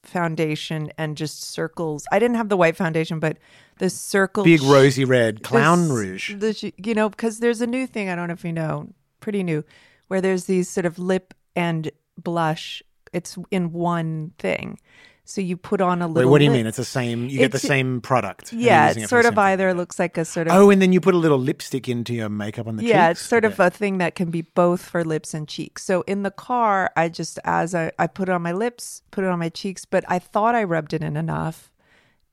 foundation 0.04 0.92
and 0.98 1.18
just 1.18 1.44
circles. 1.44 2.06
I 2.12 2.20
didn't 2.20 2.38
have 2.38 2.50
the 2.50 2.58
white 2.58 2.76
foundation, 2.76 3.20
but 3.20 3.38
the 3.78 3.90
circle, 3.90 4.44
big 4.44 4.62
rosy 4.64 5.06
red 5.06 5.44
clown 5.44 5.84
this- 5.90 5.92
rouge. 5.98 6.36
the 6.36 6.74
you 6.78 6.94
know, 6.94 7.10
because 7.10 7.40
there's 7.40 7.62
a 7.62 7.68
new 7.68 7.86
thing. 7.88 8.10
I 8.10 8.16
don't 8.16 8.28
know 8.28 8.34
if 8.34 8.46
you 8.46 8.54
know, 8.54 8.90
pretty 9.20 9.44
new, 9.44 9.64
where 10.08 10.22
there's 10.22 10.46
these 10.46 10.70
sort 10.70 10.86
of 10.86 10.98
lip 11.00 11.34
and 11.56 11.92
blush. 12.22 12.82
It's 13.14 13.38
in 13.52 13.72
one 13.72 14.32
thing. 14.40 14.80
So 15.28 15.42
you 15.42 15.58
put 15.58 15.82
on 15.82 16.04
a 16.04 16.08
Wait, 16.08 16.14
little. 16.14 16.32
what 16.32 16.38
do 16.38 16.44
you 16.46 16.52
lip- 16.52 16.60
mean? 16.60 16.68
It's 16.68 16.78
the 16.78 16.86
same. 16.86 17.28
You 17.30 17.40
get 17.40 17.52
the 17.52 17.58
same 17.58 18.00
product. 18.00 18.54
Yeah, 18.54 18.90
using 18.90 19.04
it 19.04 19.10
sort 19.10 19.26
of 19.26 19.36
either 19.40 19.74
looks 19.74 19.98
like 19.98 20.20
a 20.20 20.24
sort 20.26 20.48
of 20.48 20.54
Oh, 20.54 20.70
and 20.70 20.80
then 20.80 20.94
you 20.94 21.02
put 21.02 21.16
a 21.16 21.18
little 21.18 21.40
lipstick 21.40 21.90
into 21.90 22.14
your 22.14 22.30
makeup 22.30 22.68
on 22.68 22.76
the 22.76 22.84
yeah, 22.86 23.08
cheeks. 23.10 23.22
it's 23.22 23.30
sort 23.30 23.44
of 23.44 23.60
a 23.60 23.72
thing 23.72 23.98
that 23.98 24.14
can 24.14 24.30
be 24.30 24.44
both 24.44 24.86
for 24.86 25.04
lips 25.04 25.34
and 25.34 25.48
cheeks. 25.48 25.84
So 25.84 26.02
in 26.02 26.22
the 26.22 26.30
car, 26.30 26.92
I 26.96 27.10
just 27.10 27.40
as 27.44 27.74
I, 27.74 27.92
I 27.98 28.06
put 28.06 28.30
it 28.30 28.34
on 28.34 28.44
my 28.44 28.52
lips, 28.52 29.02
put 29.10 29.24
it 29.24 29.28
on 29.32 29.40
my 29.40 29.50
cheeks, 29.50 29.84
but 29.84 30.04
I 30.08 30.20
thought 30.20 30.54
I 30.54 30.64
rubbed 30.64 30.94
it 30.94 31.02
in 31.02 31.18
enough. 31.18 31.72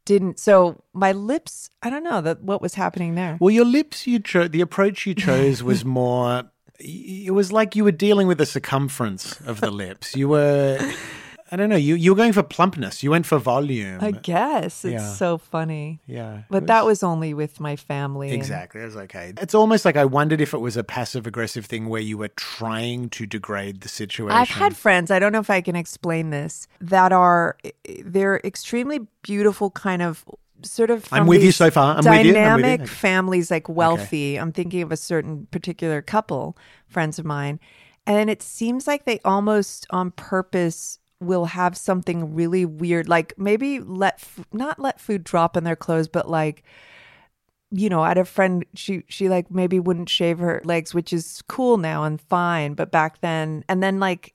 Didn't 0.04 0.38
so 0.40 0.82
my 0.92 1.12
lips. 1.12 1.70
I 1.82 1.90
don't 1.90 2.02
know 2.02 2.20
that 2.20 2.42
what 2.42 2.60
was 2.60 2.74
happening 2.74 3.14
there. 3.14 3.36
Well, 3.40 3.50
your 3.50 3.64
lips, 3.64 4.06
you 4.06 4.18
chose. 4.18 4.50
The 4.50 4.60
approach 4.60 5.06
you 5.06 5.14
chose 5.14 5.62
was 5.62 5.84
more. 6.00 6.44
It 6.78 7.32
was 7.32 7.52
like 7.52 7.76
you 7.76 7.84
were 7.84 7.92
dealing 7.92 8.26
with 8.26 8.38
the 8.38 8.46
circumference 8.46 9.40
of 9.42 9.60
the 9.60 9.70
lips. 9.70 10.16
You 10.16 10.28
were. 10.28 10.78
I 11.52 11.56
don't 11.56 11.68
know. 11.68 11.76
You 11.76 11.94
you 11.94 12.12
were 12.12 12.16
going 12.16 12.32
for 12.32 12.42
plumpness. 12.42 13.02
You 13.02 13.10
went 13.10 13.26
for 13.26 13.38
volume. 13.38 13.98
I 14.00 14.10
guess 14.12 14.84
it's 14.86 14.94
Yeah. 14.94 15.12
so 15.12 15.36
funny. 15.36 16.00
yeah, 16.06 16.42
But 16.50 16.66
that 16.68 16.86
was 16.86 17.02
only 17.02 17.34
with 17.34 17.60
my 17.60 17.76
family. 17.76 18.28
and- 18.28 18.36
exactly. 18.36 18.80
It 18.80 18.86
was 18.86 18.96
okay. 18.96 19.34
It's 19.38 19.54
almost 19.54 19.84
like 19.84 19.96
I 19.96 20.06
wondered 20.06 20.40
if 20.40 20.54
it 20.54 20.58
was 20.58 20.78
a 20.78 20.82
passive 20.82 21.26
aggressive 21.26 21.66
thing 21.66 21.90
where 21.90 22.00
you 22.00 22.16
were 22.16 22.28
trying 22.36 23.10
to 23.10 23.26
degrade 23.26 23.82
the 23.82 23.88
situation. 23.90 24.32
I've 24.32 24.48
had 24.48 24.74
friends, 24.76 25.10
I 25.10 25.18
don't 25.18 25.32
know 25.32 25.40
if 25.40 25.50
I 25.50 25.60
can 25.60 25.76
explain 25.76 26.30
this, 26.30 26.66
that 26.80 27.12
are 27.12 27.56
eh, 27.64 27.70
they're 28.02 28.40
extremely 28.44 29.00
beautiful 29.22 29.70
kind 29.70 30.00
of 30.00 30.24
sort 30.62 30.90
of 30.90 31.06
I'm 31.12 31.26
with 31.26 31.42
you 31.42 31.52
so 31.52 31.70
far. 31.70 31.96
I'm 31.96 32.04
with 32.04 32.20
you. 32.24 32.28
You. 32.28 32.32
dynamic 32.32 32.80
Okay. 32.82 32.86
families 32.88 33.50
like 33.50 33.68
wealthy. 33.68 34.36
I'm 34.36 34.52
thinking 34.52 34.80
of 34.80 34.90
a 34.90 34.96
certain 34.96 35.46
particular 35.50 36.00
couple, 36.00 36.56
friends 36.86 37.18
of 37.18 37.24
mine. 37.26 37.60
And 38.06 38.30
it 38.30 38.42
seems 38.42 38.86
like 38.86 39.04
they 39.04 39.20
almost 39.24 39.86
on 39.90 40.12
purpose 40.12 40.98
will 41.24 41.46
have 41.46 41.76
something 41.76 42.34
really 42.34 42.64
weird 42.64 43.08
like 43.08 43.34
maybe 43.38 43.80
let 43.80 44.14
f- 44.14 44.44
not 44.52 44.78
let 44.78 45.00
food 45.00 45.24
drop 45.24 45.56
in 45.56 45.64
their 45.64 45.76
clothes 45.76 46.08
but 46.08 46.28
like 46.28 46.62
you 47.72 47.88
know, 47.88 48.02
I 48.02 48.08
had 48.08 48.18
a 48.18 48.24
friend, 48.24 48.64
she 48.74 49.02
she 49.08 49.28
like 49.28 49.50
maybe 49.50 49.80
wouldn't 49.80 50.10
shave 50.10 50.38
her 50.38 50.60
legs, 50.64 50.92
which 50.94 51.12
is 51.12 51.42
cool 51.48 51.78
now 51.78 52.04
and 52.04 52.20
fine, 52.20 52.74
but 52.74 52.92
back 52.92 53.20
then 53.22 53.64
and 53.68 53.82
then 53.82 53.98
like 53.98 54.34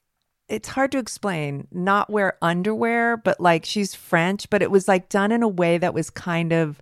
it's 0.50 0.70
hard 0.70 0.91
to 0.94 0.98
explain. 0.98 1.67
Not 1.72 2.10
wear 2.10 2.38
underwear, 2.41 3.17
but 3.17 3.39
like 3.39 3.63
she's 3.65 3.94
French, 3.94 4.50
but 4.50 4.62
it 4.62 4.72
was 4.72 4.88
like 4.88 5.10
done 5.10 5.32
in 5.32 5.44
a 5.44 5.48
way 5.48 5.77
that 5.77 5.94
was 5.94 6.10
kind 6.10 6.51
of 6.51 6.82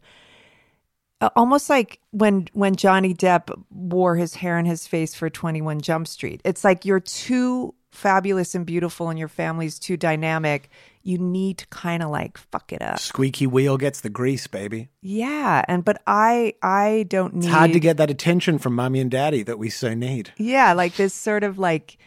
almost 1.35 1.69
like 1.69 1.99
when 2.11 2.47
when 2.53 2.75
Johnny 2.75 3.13
Depp 3.13 3.51
wore 3.69 4.15
his 4.15 4.35
hair 4.35 4.57
in 4.57 4.65
his 4.65 4.87
face 4.87 5.13
for 5.13 5.29
21 5.29 5.81
Jump 5.81 6.07
Street. 6.07 6.41
It's 6.45 6.63
like 6.63 6.85
you're 6.85 6.99
too 7.01 7.75
fabulous 7.95 8.55
and 8.55 8.65
beautiful 8.65 9.09
and 9.09 9.17
your 9.17 9.27
family's 9.27 9.79
too 9.79 9.97
dynamic. 9.97 10.69
You 11.03 11.17
need 11.17 11.59
to 11.59 11.67
kind 11.67 12.01
of 12.03 12.09
like 12.09 12.37
fuck 12.37 12.73
it 12.73 12.81
up. 12.81 12.99
Squeaky 12.99 13.47
wheel 13.47 13.77
gets 13.77 14.01
the 14.01 14.09
grease, 14.09 14.47
baby. 14.47 14.89
Yeah, 15.01 15.63
and 15.67 15.85
but 15.85 16.01
I 16.07 16.53
I 16.61 17.05
don't 17.09 17.35
need 17.35 17.45
It's 17.45 17.53
hard 17.53 17.73
to 17.73 17.79
get 17.79 17.97
that 17.97 18.09
attention 18.09 18.57
from 18.57 18.75
mommy 18.75 18.99
and 18.99 19.11
daddy 19.11 19.43
that 19.43 19.59
we 19.59 19.69
so 19.69 19.93
need. 19.93 20.33
Yeah, 20.37 20.73
like 20.73 20.95
this 20.95 21.13
sort 21.13 21.43
of 21.43 21.59
like, 21.59 21.97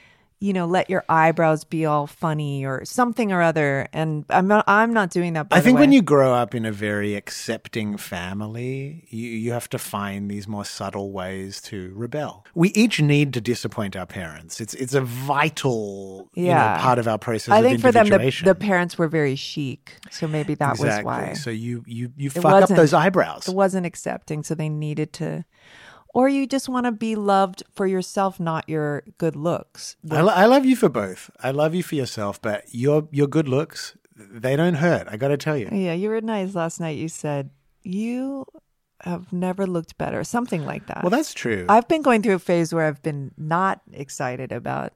you 0.41 0.53
know, 0.53 0.67
let 0.67 0.89
your 0.89 1.05
eyebrows 1.09 1.65
be 1.65 1.85
all 1.85 2.07
funny 2.07 2.65
or 2.65 2.85
something 2.85 3.33
or 3.33 3.43
other. 3.43 3.89
And 3.93 4.25
I'm 4.31 4.47
not, 4.47 4.65
I'm 4.69 4.93
not 4.93 5.11
doing 5.11 5.33
that. 5.33 5.49
By 5.49 5.57
I 5.57 5.61
think 5.61 5.79
when 5.81 5.91
you 5.91 6.01
grow 6.01 6.33
up 6.33 6.55
in 6.55 6.65
a 6.65 6.71
very 6.71 7.15
accepting 7.17 7.97
family, 7.97 9.05
you, 9.09 9.29
you 9.31 9.53
have 9.53 9.69
to 9.71 9.79
find 9.79 10.31
these 10.31 10.47
more 10.47 10.65
subtle 10.65 11.11
ways 11.11 11.61
to 11.63 11.93
rebel. 11.95 12.45
We 12.55 12.69
each 12.71 13.01
need 13.01 13.33
to 13.35 13.41
disappoint 13.41 13.97
our 13.97 14.07
parents. 14.07 14.61
It's 14.61 14.75
it's 14.75 14.95
a 14.95 15.01
vital 15.01 16.29
you 16.35 16.45
know, 16.45 16.51
Yeah. 16.51 16.81
part 16.81 16.99
of 16.99 17.09
our 17.09 17.19
process. 17.19 17.53
I 17.53 17.63
think 17.63 17.81
for 17.81 17.93
them, 17.93 18.09
the, 18.09 18.43
the 18.45 18.55
parents 18.55 18.97
were 18.99 19.09
very 19.09 19.35
chic, 19.37 19.97
so 20.11 20.27
maybe 20.29 20.55
that 20.55 20.71
exactly. 20.77 21.05
was 21.05 21.05
why 21.05 21.33
So 21.35 21.51
you 21.51 21.83
you 21.87 22.13
you 22.17 22.29
It 22.35 22.41
fuck 22.43 22.63
up 22.63 22.69
those 22.69 22.93
eyebrows. 22.95 23.49
it 23.49 23.55
wasn't 23.55 23.87
accepting. 23.87 24.43
So 24.43 24.55
they 24.55 24.69
needed 24.69 25.13
to, 25.15 25.45
or 26.15 26.29
you 26.29 26.47
just 26.47 26.69
want 26.69 26.87
to 26.87 26.93
be 26.93 27.15
loved 27.15 27.63
for 27.75 27.87
yourself, 27.87 28.41
not 28.41 28.69
your 28.69 29.03
good 29.19 29.37
looks. 29.37 29.97
I, 30.11 30.21
lo- 30.21 30.33
I 30.35 30.47
love 30.47 30.65
you 30.65 30.77
for 30.77 30.89
both. 30.89 31.31
I 31.43 31.51
love 31.51 31.75
you 31.75 31.83
for 31.83 31.95
yourself, 31.95 32.41
but 32.41 32.65
your 32.73 33.09
your 33.13 33.27
good 33.27 33.49
looks 33.49 33.97
they 34.19 34.57
don't 34.57 34.75
hurt. 34.75 35.07
I 35.09 35.17
got 35.17 35.29
to 35.29 35.37
tell 35.37 35.57
you. 35.57 35.69
Yeah, 35.71 35.93
you 35.93 36.09
were 36.09 36.21
nice 36.21 36.55
last 36.55 36.81
night. 36.81 36.99
You 36.99 37.09
said 37.09 37.51
you 37.83 38.47
have 39.03 39.33
never 39.33 39.67
looked 39.67 39.97
better, 39.97 40.25
something 40.25 40.65
like 40.65 40.87
that. 40.89 41.05
Well, 41.05 41.11
that's 41.11 41.33
true. 41.33 41.67
I've 41.69 41.87
been 41.87 42.03
going 42.03 42.23
through 42.23 42.35
a 42.35 42.41
phase 42.41 42.75
where 42.75 42.87
I've 42.87 43.03
been 43.03 43.31
not 43.37 43.81
excited 43.93 44.51
about 44.51 44.93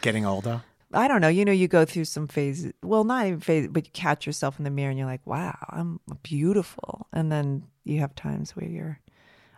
Getting 0.00 0.26
older. 0.26 0.62
I 0.92 1.06
don't 1.06 1.20
know. 1.20 1.28
You 1.28 1.44
know, 1.44 1.52
you 1.52 1.68
go 1.68 1.84
through 1.84 2.06
some 2.06 2.26
phases. 2.26 2.72
Well, 2.82 3.04
not 3.04 3.26
even 3.26 3.38
phases, 3.40 3.70
but 3.70 3.86
you 3.86 3.90
catch 3.92 4.26
yourself 4.26 4.58
in 4.58 4.64
the 4.64 4.70
mirror 4.70 4.90
and 4.90 4.98
you're 4.98 5.06
like, 5.06 5.24
"Wow, 5.24 5.56
I'm 5.70 6.00
beautiful." 6.24 7.06
And 7.12 7.30
then 7.30 7.62
you 7.84 8.00
have 8.00 8.14
times 8.14 8.56
where 8.56 8.66
you're. 8.66 8.98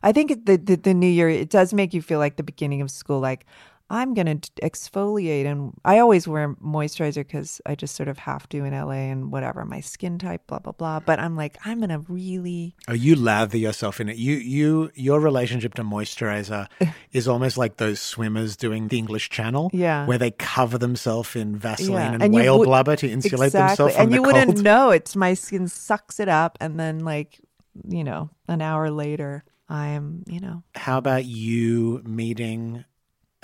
I 0.04 0.12
think 0.12 0.44
the, 0.46 0.56
the 0.56 0.76
the 0.76 0.94
new 0.94 1.08
year 1.08 1.28
it 1.28 1.50
does 1.50 1.74
make 1.74 1.92
you 1.94 2.02
feel 2.02 2.18
like 2.20 2.36
the 2.36 2.42
beginning 2.44 2.80
of 2.82 2.90
school. 2.90 3.18
Like 3.20 3.46
I'm 3.90 4.14
gonna 4.14 4.36
exfoliate, 4.62 5.44
and 5.46 5.72
I 5.84 5.98
always 5.98 6.26
wear 6.26 6.54
moisturizer 6.56 7.16
because 7.16 7.60
I 7.66 7.74
just 7.74 7.94
sort 7.94 8.08
of 8.08 8.18
have 8.18 8.48
to 8.50 8.64
in 8.64 8.72
LA 8.72 9.10
and 9.12 9.30
whatever 9.30 9.64
my 9.64 9.80
skin 9.80 10.18
type, 10.18 10.46
blah 10.46 10.58
blah 10.58 10.72
blah. 10.72 11.00
But 11.00 11.20
I'm 11.20 11.36
like, 11.36 11.56
I'm 11.64 11.80
gonna 11.80 12.00
really. 12.08 12.74
Oh, 12.88 12.92
you 12.94 13.14
lather 13.14 13.58
yourself 13.58 14.00
in 14.00 14.08
it. 14.08 14.16
You, 14.16 14.36
you, 14.36 14.90
your 14.94 15.20
relationship 15.20 15.74
to 15.74 15.84
moisturizer 15.84 16.66
is 17.12 17.28
almost 17.28 17.56
like 17.58 17.76
those 17.76 18.00
swimmers 18.00 18.56
doing 18.56 18.88
the 18.88 18.98
English 18.98 19.28
Channel, 19.30 19.70
Yeah. 19.72 20.06
where 20.06 20.18
they 20.18 20.30
cover 20.32 20.78
themselves 20.78 21.36
in 21.36 21.56
Vaseline 21.56 21.92
Yeah, 21.92 22.12
and, 22.14 22.22
and 22.24 22.34
whale 22.34 22.58
would- 22.58 22.66
blubber 22.66 22.96
to 22.96 23.08
insulate 23.08 23.52
themselves 23.52 23.94
from 23.94 24.02
and 24.04 24.12
the 24.12 24.16
you 24.16 24.22
cold. 24.22 24.34
wouldn't 24.34 24.62
know 24.62 24.90
it's 24.90 25.14
my 25.14 25.34
skin 25.34 25.68
sucks 25.68 26.20
it 26.20 26.28
up, 26.28 26.56
and 26.60 26.78
then 26.80 27.00
like 27.00 27.40
you 27.88 28.04
know, 28.04 28.30
an 28.48 28.62
hour 28.62 28.88
later, 28.90 29.42
I'm 29.68 30.24
you 30.26 30.40
know. 30.40 30.62
How 30.74 30.98
about 30.98 31.24
you 31.24 32.02
meeting 32.04 32.84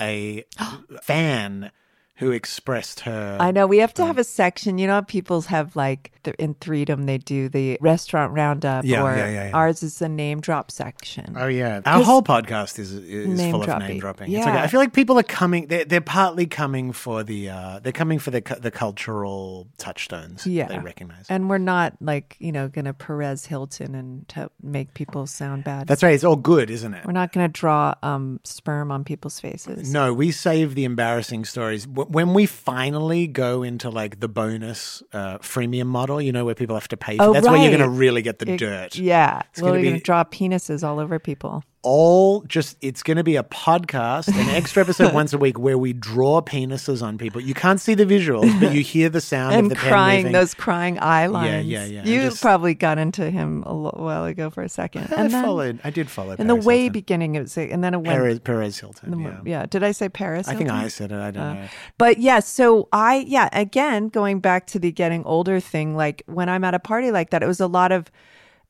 a 0.00 0.44
fan 1.02 1.70
who 2.20 2.30
expressed 2.30 3.00
her? 3.00 3.36
I 3.40 3.50
know 3.50 3.66
we 3.66 3.78
have 3.78 3.94
to 3.94 4.04
have 4.06 4.18
a 4.18 4.24
section. 4.24 4.78
You 4.78 4.86
know, 4.86 4.94
how 4.94 5.00
people 5.00 5.40
have 5.42 5.74
like 5.74 6.12
in 6.38 6.54
Freedom 6.60 7.06
they 7.06 7.16
do 7.16 7.48
the 7.48 7.78
restaurant 7.80 8.34
roundup, 8.34 8.84
Yeah, 8.84 9.02
or 9.02 9.16
yeah, 9.16 9.26
yeah, 9.30 9.48
yeah. 9.48 9.56
ours 9.56 9.82
is 9.82 9.98
the 9.98 10.08
name 10.08 10.40
drop 10.42 10.70
section. 10.70 11.34
Oh 11.36 11.46
yeah, 11.46 11.80
our 11.86 12.02
whole 12.04 12.22
podcast 12.22 12.78
is 12.78 12.92
is 12.92 13.40
full 13.50 13.62
of 13.62 13.78
name 13.78 13.98
dropping. 13.98 14.30
Yeah. 14.30 14.62
I 14.62 14.66
feel 14.66 14.80
like 14.80 14.92
people 14.92 15.18
are 15.18 15.22
coming. 15.24 15.66
They're 15.68 15.86
they're 15.86 16.00
partly 16.02 16.46
coming 16.46 16.92
for 16.92 17.22
the 17.22 17.48
uh, 17.48 17.78
they're 17.80 17.92
coming 17.92 18.18
for 18.18 18.30
the 18.30 18.42
the 18.60 18.70
cultural 18.70 19.66
touchstones. 19.78 20.46
yeah, 20.46 20.68
they 20.68 20.78
recognize. 20.78 21.24
and 21.30 21.48
we're 21.48 21.56
not 21.58 21.94
like 22.00 22.36
you 22.38 22.52
know 22.52 22.68
gonna 22.68 22.92
Perez 22.92 23.46
Hilton 23.46 23.94
and 23.94 24.28
to 24.28 24.50
make 24.62 24.92
people 24.92 25.26
sound 25.26 25.64
bad. 25.64 25.86
That's 25.86 26.02
right. 26.02 26.14
It's 26.14 26.24
all 26.24 26.36
good, 26.36 26.70
isn't 26.70 26.92
it? 26.92 27.06
we're 27.06 27.12
not 27.12 27.32
gonna 27.32 27.48
draw 27.48 27.94
um 28.02 28.40
sperm 28.44 28.92
on 28.92 29.04
people's 29.04 29.40
faces. 29.40 29.90
No, 29.90 30.12
we 30.12 30.30
save 30.32 30.74
the 30.74 30.84
embarrassing 30.84 31.46
stories 31.46 31.86
when 32.10 32.34
we 32.34 32.44
finally 32.46 33.26
go 33.26 33.62
into 33.62 33.88
like 33.88 34.18
the 34.20 34.28
bonus 34.28 35.02
uh, 35.12 35.38
freemium 35.38 35.86
model. 35.86 36.20
You 36.20 36.32
know 36.32 36.44
where 36.44 36.54
people 36.56 36.74
have 36.76 36.88
to 36.88 36.96
pay. 36.96 37.16
For, 37.16 37.22
Oh, 37.24 37.32
that's 37.32 37.46
where 37.48 37.56
you're 37.58 37.70
going 37.76 37.80
to 37.82 37.88
really 37.88 38.22
get 38.22 38.38
the 38.40 38.50
It- 38.52 38.58
dirt. 38.58 38.96
Yeah, 38.96 39.42
It's 39.52 39.62
well, 39.62 39.70
gonna 39.72 39.78
we're 39.80 39.84
be- 39.84 39.90
gonna 39.90 40.00
draw 40.02 40.24
penises 40.24 40.86
all 40.86 40.98
over 40.98 41.18
people. 41.18 41.62
All 41.82 42.42
just 42.42 42.76
it's 42.82 43.02
going 43.02 43.16
to 43.16 43.24
be 43.24 43.36
a 43.36 43.42
podcast, 43.42 44.28
an 44.28 44.50
extra 44.50 44.82
episode 44.82 45.14
once 45.14 45.32
a 45.32 45.38
week 45.38 45.58
where 45.58 45.78
we 45.78 45.94
draw 45.94 46.42
penises 46.42 47.02
on 47.02 47.16
people. 47.16 47.40
You 47.40 47.54
can't 47.54 47.80
see 47.80 47.94
the 47.94 48.04
visuals, 48.04 48.60
but 48.60 48.74
you 48.74 48.82
hear 48.82 49.08
the 49.08 49.22
sound 49.22 49.54
and 49.54 49.62
of 49.64 49.70
the 49.70 49.76
crying 49.76 50.30
those 50.30 50.52
crying 50.52 50.98
eye 51.00 51.24
lines. 51.26 51.66
yeah, 51.66 51.86
yeah, 51.86 52.00
and 52.00 52.08
You 52.08 52.20
just- 52.20 52.42
probably 52.42 52.74
got 52.74 52.98
into 52.98 53.30
him 53.30 53.62
a 53.66 53.74
while 53.74 54.26
ago 54.26 54.50
for 54.50 54.62
a 54.62 54.68
second. 54.68 55.08
I 55.10 55.22
and 55.22 55.32
then, 55.32 55.42
followed. 55.42 55.80
I 55.82 55.88
did 55.88 56.10
follow. 56.10 56.32
in 56.32 56.48
the 56.48 56.52
Paris 56.54 56.66
way 56.66 56.76
Hilton. 56.80 56.92
beginning, 56.92 57.34
it 57.36 57.40
was 57.40 57.56
and 57.56 57.82
then 57.82 57.94
it 57.94 57.98
went. 58.02 58.08
Perez, 58.08 58.38
Perez 58.40 58.78
Hilton. 58.78 59.10
the 59.12 59.18
yeah. 59.18 59.40
yeah. 59.46 59.66
Did 59.66 59.82
I 59.82 59.92
say 59.92 60.10
Paris? 60.10 60.48
I 60.48 60.56
think 60.56 60.68
I 60.68 60.88
said 60.88 61.12
it. 61.12 61.18
I 61.18 61.30
don't 61.30 61.42
Uh, 61.42 61.54
know. 61.54 61.68
But 61.96 62.18
yeah, 62.18 62.40
so 62.40 62.88
I 62.92 63.24
yeah, 63.26 63.48
again 63.54 64.10
going 64.10 64.40
back 64.40 64.66
to 64.66 64.78
the 64.78 64.92
getting 64.92 65.24
older 65.24 65.60
thing, 65.60 65.96
like 65.96 66.24
when 66.26 66.50
I'm 66.50 66.62
at 66.64 66.74
a 66.74 66.78
party 66.78 67.10
like 67.10 67.30
that, 67.30 67.42
it 67.42 67.46
was 67.46 67.60
a 67.60 67.66
lot 67.66 67.90
of 67.90 68.10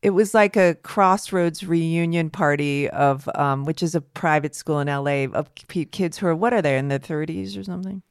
it 0.03 0.11
was 0.11 0.33
like 0.33 0.57
a 0.57 0.75
crossroads 0.77 1.63
reunion 1.65 2.31
party 2.31 2.89
of 2.91 3.29
um 3.35 3.65
which 3.65 3.83
is 3.83 3.95
a 3.95 4.01
private 4.01 4.55
school 4.55 4.81
in 4.81 4.89
LA 4.89 5.25
of 5.27 5.51
kids 5.91 6.19
who 6.19 6.27
are 6.27 6.35
what 6.35 6.53
are 6.53 6.63
they 6.63 6.79
in 6.79 6.89
their 6.89 6.99
30s 6.99 7.59
or 7.59 7.65
something. 7.65 8.03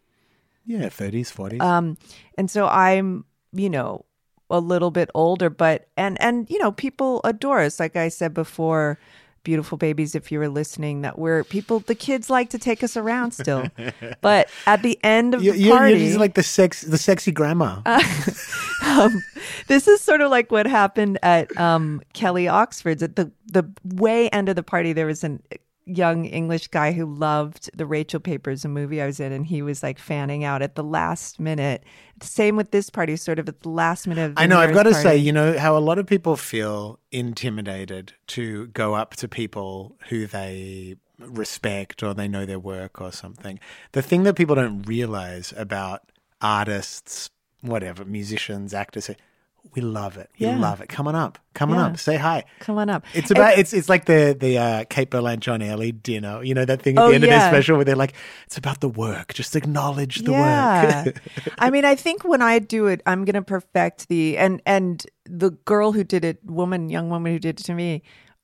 Yeah, 0.66 0.90
thirties, 0.90 1.32
forties. 1.32 1.62
Um 1.62 1.98
and 2.38 2.50
so 2.50 2.68
I'm, 2.68 3.26
you 3.52 3.70
know, 3.70 4.06
a 4.52 4.60
little 4.60 4.92
bit 4.92 5.10
older 5.14 5.50
but 5.50 5.90
and 5.98 6.20
and 6.22 6.50
you 6.50 6.60
know, 6.60 6.72
people 6.72 7.22
adore 7.24 7.62
us 7.62 7.80
like 7.80 7.96
I 7.96 8.10
said 8.10 8.34
before 8.34 9.00
beautiful 9.44 9.78
babies 9.78 10.16
if 10.16 10.32
you 10.32 10.40
were 10.40 10.50
listening 10.50 11.02
that 11.02 11.18
we're 11.18 11.44
people 11.44 11.80
the 11.82 11.96
kids 11.96 12.30
like 12.30 12.50
to 12.50 12.58
take 12.58 12.84
us 12.84 12.98
around 12.98 13.32
still 13.32 13.66
but 14.22 14.50
at 14.66 14.82
the 14.82 15.00
end 15.04 15.34
of 15.34 15.44
you, 15.44 15.54
the 15.54 15.70
party 15.70 15.92
you're 15.92 16.08
just 16.08 16.20
like 16.20 16.34
the 16.36 16.44
sex, 16.44 16.82
the 16.82 16.98
sexy 16.98 17.32
grandma. 17.32 17.82
um, 18.84 19.24
this 19.68 19.88
is 19.88 20.02
sort 20.02 20.22
of 20.22 20.32
like 20.32 20.52
what 20.52 20.66
happened 20.66 21.20
at 21.24 21.56
um, 21.58 22.02
Kelly 22.14 22.48
Oxford's. 22.48 23.04
At 23.04 23.16
the 23.16 23.32
the 23.48 23.70
way 23.84 24.30
end 24.30 24.50
of 24.50 24.56
the 24.56 24.64
party, 24.64 24.94
there 24.94 25.06
was 25.06 25.24
a 25.24 25.40
young 25.90 26.26
English 26.26 26.68
guy 26.68 26.92
who 26.92 27.06
loved 27.06 27.70
the 27.76 27.86
Rachel 27.86 28.20
Papers, 28.20 28.64
a 28.66 28.70
movie 28.70 29.02
I 29.02 29.06
was 29.06 29.20
in, 29.20 29.32
and 29.32 29.46
he 29.46 29.62
was 29.62 29.84
like 29.84 30.00
fanning 30.00 30.44
out 30.44 30.62
at 30.62 30.76
the 30.76 30.84
last 30.84 31.40
minute. 31.40 31.84
Same 32.22 32.56
with 32.56 32.72
this 32.72 32.90
party, 32.90 33.16
sort 33.16 33.40
of 33.40 33.48
at 33.48 33.62
the 33.62 33.70
last 33.70 34.08
minute. 34.08 34.26
Of 34.26 34.36
the 34.36 34.42
I 34.42 34.46
know. 34.46 34.60
I've 34.60 34.74
got 34.74 34.84
to 34.84 34.92
party. 34.92 35.04
say, 35.04 35.18
you 35.18 35.32
know 35.32 35.58
how 35.58 35.78
a 35.78 35.80
lot 35.80 36.00
of 36.00 36.06
people 36.06 36.36
feel 36.36 37.00
intimidated 37.12 38.14
to 38.28 38.68
go 38.68 38.94
up 38.94 39.16
to 39.16 39.28
people 39.28 39.96
who 40.10 40.28
they 40.28 40.96
respect 41.20 42.02
or 42.04 42.14
they 42.14 42.28
know 42.28 42.46
their 42.46 42.60
work 42.60 43.02
or 43.02 43.12
something. 43.12 43.60
The 43.92 44.02
thing 44.02 44.24
that 44.24 44.36
people 44.36 44.56
don't 44.56 44.84
realize 44.84 45.54
about 45.58 46.12
artists, 46.42 47.30
whatever, 47.62 48.06
musicians, 48.06 48.74
actors, 48.74 49.10
we 49.76 49.82
love 49.82 50.18
it. 50.18 50.30
We 50.40 50.48
Yeah. 50.48 50.58
love 50.58 50.82
it. 50.82 50.90
Come 50.90 51.08
on 51.08 51.16
up. 51.16 51.38
Come 51.54 51.72
on 51.72 51.78
Yeah. 51.78 51.86
up. 51.88 51.98
Say 52.00 52.16
hi. 52.18 52.44
Come 52.60 52.78
on 52.78 52.90
up. 52.90 53.04
It's 53.14 53.30
about 53.30 53.58
it's 53.60 53.72
it's 53.74 53.88
like 53.90 54.06
the 54.06 54.36
the 54.40 54.58
uh, 54.58 54.84
Kate 54.90 55.10
Berlant 55.12 55.40
John 55.42 55.62
Early 55.62 55.92
dinner. 55.92 56.42
You 56.44 56.54
know 56.56 56.66
that 56.66 56.82
thing 56.82 56.98
at 56.98 57.04
Oh, 57.04 57.10
the 57.10 57.16
end 57.16 57.24
of 57.24 57.30
yeah. 57.30 57.40
their 57.40 57.50
special 57.52 57.76
where 57.76 57.86
they're 57.86 57.96
like, 57.96 58.14
it's 58.46 58.58
about 58.58 58.80
the 58.82 58.90
work. 58.90 59.34
Just 59.34 59.56
acknowledge 59.56 60.20
the 60.24 60.32
yeah. 60.32 61.04
work. 61.06 61.22
I 61.60 61.70
mean, 61.70 61.86
I 61.86 61.96
think 61.96 62.24
when 62.24 62.42
I 62.42 62.60
do 62.60 62.88
it, 62.88 63.02
I'm 63.06 63.26
gonna 63.26 63.42
perfect 63.44 64.08
the 64.08 64.38
and 64.38 64.62
and 64.66 65.06
the 65.26 65.52
girl 65.66 65.92
who 65.92 66.04
did 66.04 66.26
it, 66.26 66.44
woman, 66.46 66.90
young 66.90 67.10
woman 67.10 67.32
who 67.32 67.40
did 67.40 67.60
it 67.60 67.64
to 67.66 67.74
me, 67.76 68.02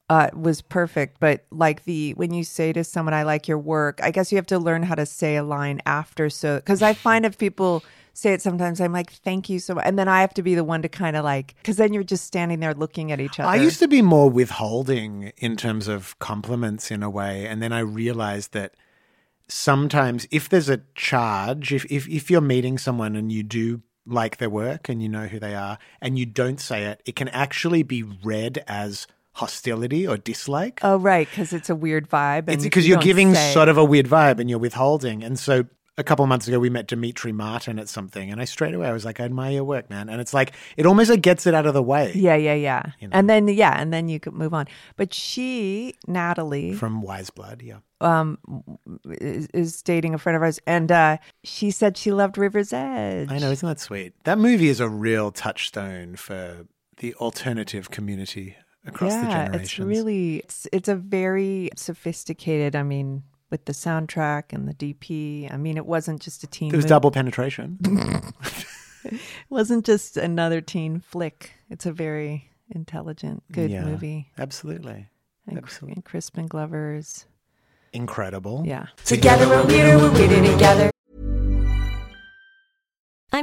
uh, 0.10 0.30
was 0.36 0.62
perfect. 0.62 1.20
But 1.20 1.46
like 1.50 1.86
the 1.86 2.14
when 2.14 2.34
you 2.34 2.44
say 2.44 2.72
to 2.74 2.84
someone, 2.84 3.16
"I 3.16 3.24
like 3.24 3.48
your 3.48 3.58
work," 3.58 4.00
I 4.04 4.12
guess 4.12 4.32
you 4.32 4.36
have 4.36 4.46
to 4.48 4.60
learn 4.60 4.84
how 4.84 4.94
to 4.96 5.06
say 5.08 5.38
a 5.38 5.44
line 5.44 5.82
after. 5.88 6.30
So 6.30 6.58
because 6.58 6.84
I 6.84 6.94
find 6.94 7.26
if 7.26 7.38
people 7.40 7.84
say 8.16 8.34
it 8.34 8.42
sometimes, 8.42 8.82
I'm 8.82 8.94
like, 8.94 9.12
"Thank 9.12 9.50
you 9.50 9.60
so 9.60 9.76
much," 9.76 9.86
and 9.86 10.00
then 10.00 10.08
I 10.08 10.22
have 10.22 10.34
to 10.36 10.42
be 10.42 10.56
the 10.56 10.64
one 10.64 10.82
to 10.82 10.90
kind 10.90 11.16
of 11.16 11.24
like 11.24 11.54
because 11.58 11.76
then 11.76 11.94
you're 11.94 12.04
just 12.04 12.26
standing 12.26 12.62
there 12.62 12.74
looking 12.74 13.12
at 13.12 13.20
each 13.20 13.40
other. 13.40 13.50
I 13.50 13.58
used 13.58 13.80
to 13.80 13.88
be 13.88 14.02
more 14.02 14.30
withholding 14.30 15.34
in 15.38 15.56
terms 15.56 15.88
of 15.88 16.18
compliments 16.20 16.90
in 16.90 17.04
a 17.04 17.10
way, 17.10 17.46
and 17.46 17.62
then 17.62 17.72
I 17.72 17.80
realized 17.80 18.54
that 18.54 18.74
sometimes 19.48 20.28
if 20.32 20.50
there's 20.50 20.70
a 20.70 20.82
charge, 20.96 21.72
if 21.74 21.86
if, 21.92 22.08
if 22.08 22.32
you're 22.32 22.42
meeting 22.42 22.78
someone 22.78 23.16
and 23.16 23.32
you 23.32 23.44
do 23.44 23.82
like 24.08 24.38
their 24.38 24.50
work 24.50 24.88
and 24.88 25.02
you 25.02 25.10
know 25.10 25.28
who 25.28 25.40
they 25.40 25.54
are, 25.54 25.78
and 26.02 26.18
you 26.18 26.26
don't 26.26 26.60
say 26.60 26.86
it, 26.86 27.02
it 27.06 27.16
can 27.16 27.28
actually 27.30 27.84
be 27.84 28.02
read 28.04 28.64
as 28.68 29.08
hostility 29.34 30.08
or 30.08 30.16
dislike. 30.16 30.80
Oh 30.84 30.98
right, 30.98 31.30
because 31.30 31.52
it's 31.52 31.70
a 31.70 31.76
weird 31.76 32.10
vibe. 32.10 32.50
It's 32.50 32.64
because 32.64 32.88
you're 32.88 33.00
giving 33.00 33.36
sort 33.36 33.68
of 33.68 33.78
a 33.78 33.84
weird 33.84 34.08
vibe 34.08 34.40
and 34.40 34.50
you're 34.50 34.60
withholding. 34.60 35.24
And 35.24 35.38
so 35.38 35.66
a 35.98 36.04
couple 36.04 36.24
of 36.24 36.30
months 36.30 36.48
ago 36.48 36.60
we 36.60 36.70
met 36.70 36.88
Demetri 36.88 37.32
Martin 37.32 37.80
at 37.80 37.88
something, 37.88 38.32
and 38.32 38.42
I 38.42 38.46
straight 38.46 38.74
away 38.74 38.88
I 38.88 38.92
was 38.92 39.06
like, 39.06 39.20
I 39.20 39.24
admire 39.24 39.52
your 39.52 39.64
work, 39.64 39.90
man. 39.90 40.10
And 40.10 40.20
it's 40.20 40.34
like 40.34 40.54
it 40.78 40.86
almost 40.86 41.10
like 41.10 41.22
gets 41.22 41.48
it 41.48 41.54
out 41.54 41.66
of 41.66 41.74
the 41.74 41.84
way. 41.84 42.12
Yeah, 42.14 42.36
yeah, 42.36 42.54
yeah. 42.54 42.84
You 43.00 43.08
know. 43.08 43.18
And 43.18 43.30
then 43.30 43.48
yeah, 43.48 43.80
and 43.80 43.94
then 43.94 44.10
you 44.10 44.20
could 44.20 44.34
move 44.34 44.54
on. 44.54 44.68
But 44.98 45.14
she, 45.14 45.96
Natalie, 46.08 46.74
From 46.74 47.02
Wise 47.02 47.30
Blood, 47.30 47.62
yeah. 47.62 47.78
um, 48.02 48.38
is, 49.10 49.48
is 49.48 49.82
dating 49.82 50.14
a 50.14 50.18
friend 50.18 50.36
of 50.36 50.42
ours, 50.42 50.60
and 50.68 50.92
uh, 50.92 51.18
she 51.44 51.72
said 51.72 51.98
she 51.98 52.12
loved 52.12 52.38
River's 52.38 52.74
Edge. 52.74 53.32
I 53.32 53.40
know, 53.40 53.52
isn't 53.52 53.68
that 53.68 53.80
sweet? 53.80 54.14
That 54.26 54.38
movie 54.38 54.70
is 54.70 54.80
a 54.80 54.90
real 54.90 55.32
touchstone 55.32 56.16
for 56.16 56.68
the 56.98 57.14
alternative 57.16 57.90
community 57.90 58.58
across 58.86 59.14
the 59.14 59.22
yeah, 59.22 59.46
generations. 59.46 59.62
it's 59.62 59.80
really 59.80 60.38
it's, 60.38 60.68
it's 60.72 60.90
a 60.90 60.96
very 60.96 61.70
sophisticated. 61.76 62.76
I 62.76 62.84
mean, 62.84 63.24
with 63.50 63.66
the 63.66 63.74
soundtrack 63.74 64.52
and 64.52 64.68
the 64.68 64.74
DP. 64.74 65.52
I 65.54 65.58
mean, 65.58 65.78
it 65.78 65.86
wasn't 65.86 66.22
just 66.22 66.44
a 66.44 66.48
teen. 66.48 66.70
It 66.74 66.76
was 66.76 66.84
movie. 66.86 66.90
double 66.90 67.12
penetration. 67.12 67.80
It 69.08 69.20
wasn't 69.50 69.86
just 69.86 70.18
another 70.18 70.62
teen 70.62 71.00
flick. 71.00 71.52
It's 71.70 71.86
a 71.86 71.92
very 71.92 72.50
intelligent, 72.72 73.44
good 73.52 73.70
Yeah, 73.70 73.86
movie. 73.86 74.32
Absolutely. 74.40 75.06
And, 75.46 75.60
absolutely. 75.60 75.94
and 75.98 76.04
Crispin 76.04 76.48
Glover's. 76.48 77.26
Incredible. 77.94 78.64
Yeah. 78.66 78.88
Together 79.04 79.48
we're 79.48 79.64
weirder, 79.68 79.98
we're 80.00 80.12
weirder 80.12 80.52
together. 80.52 80.90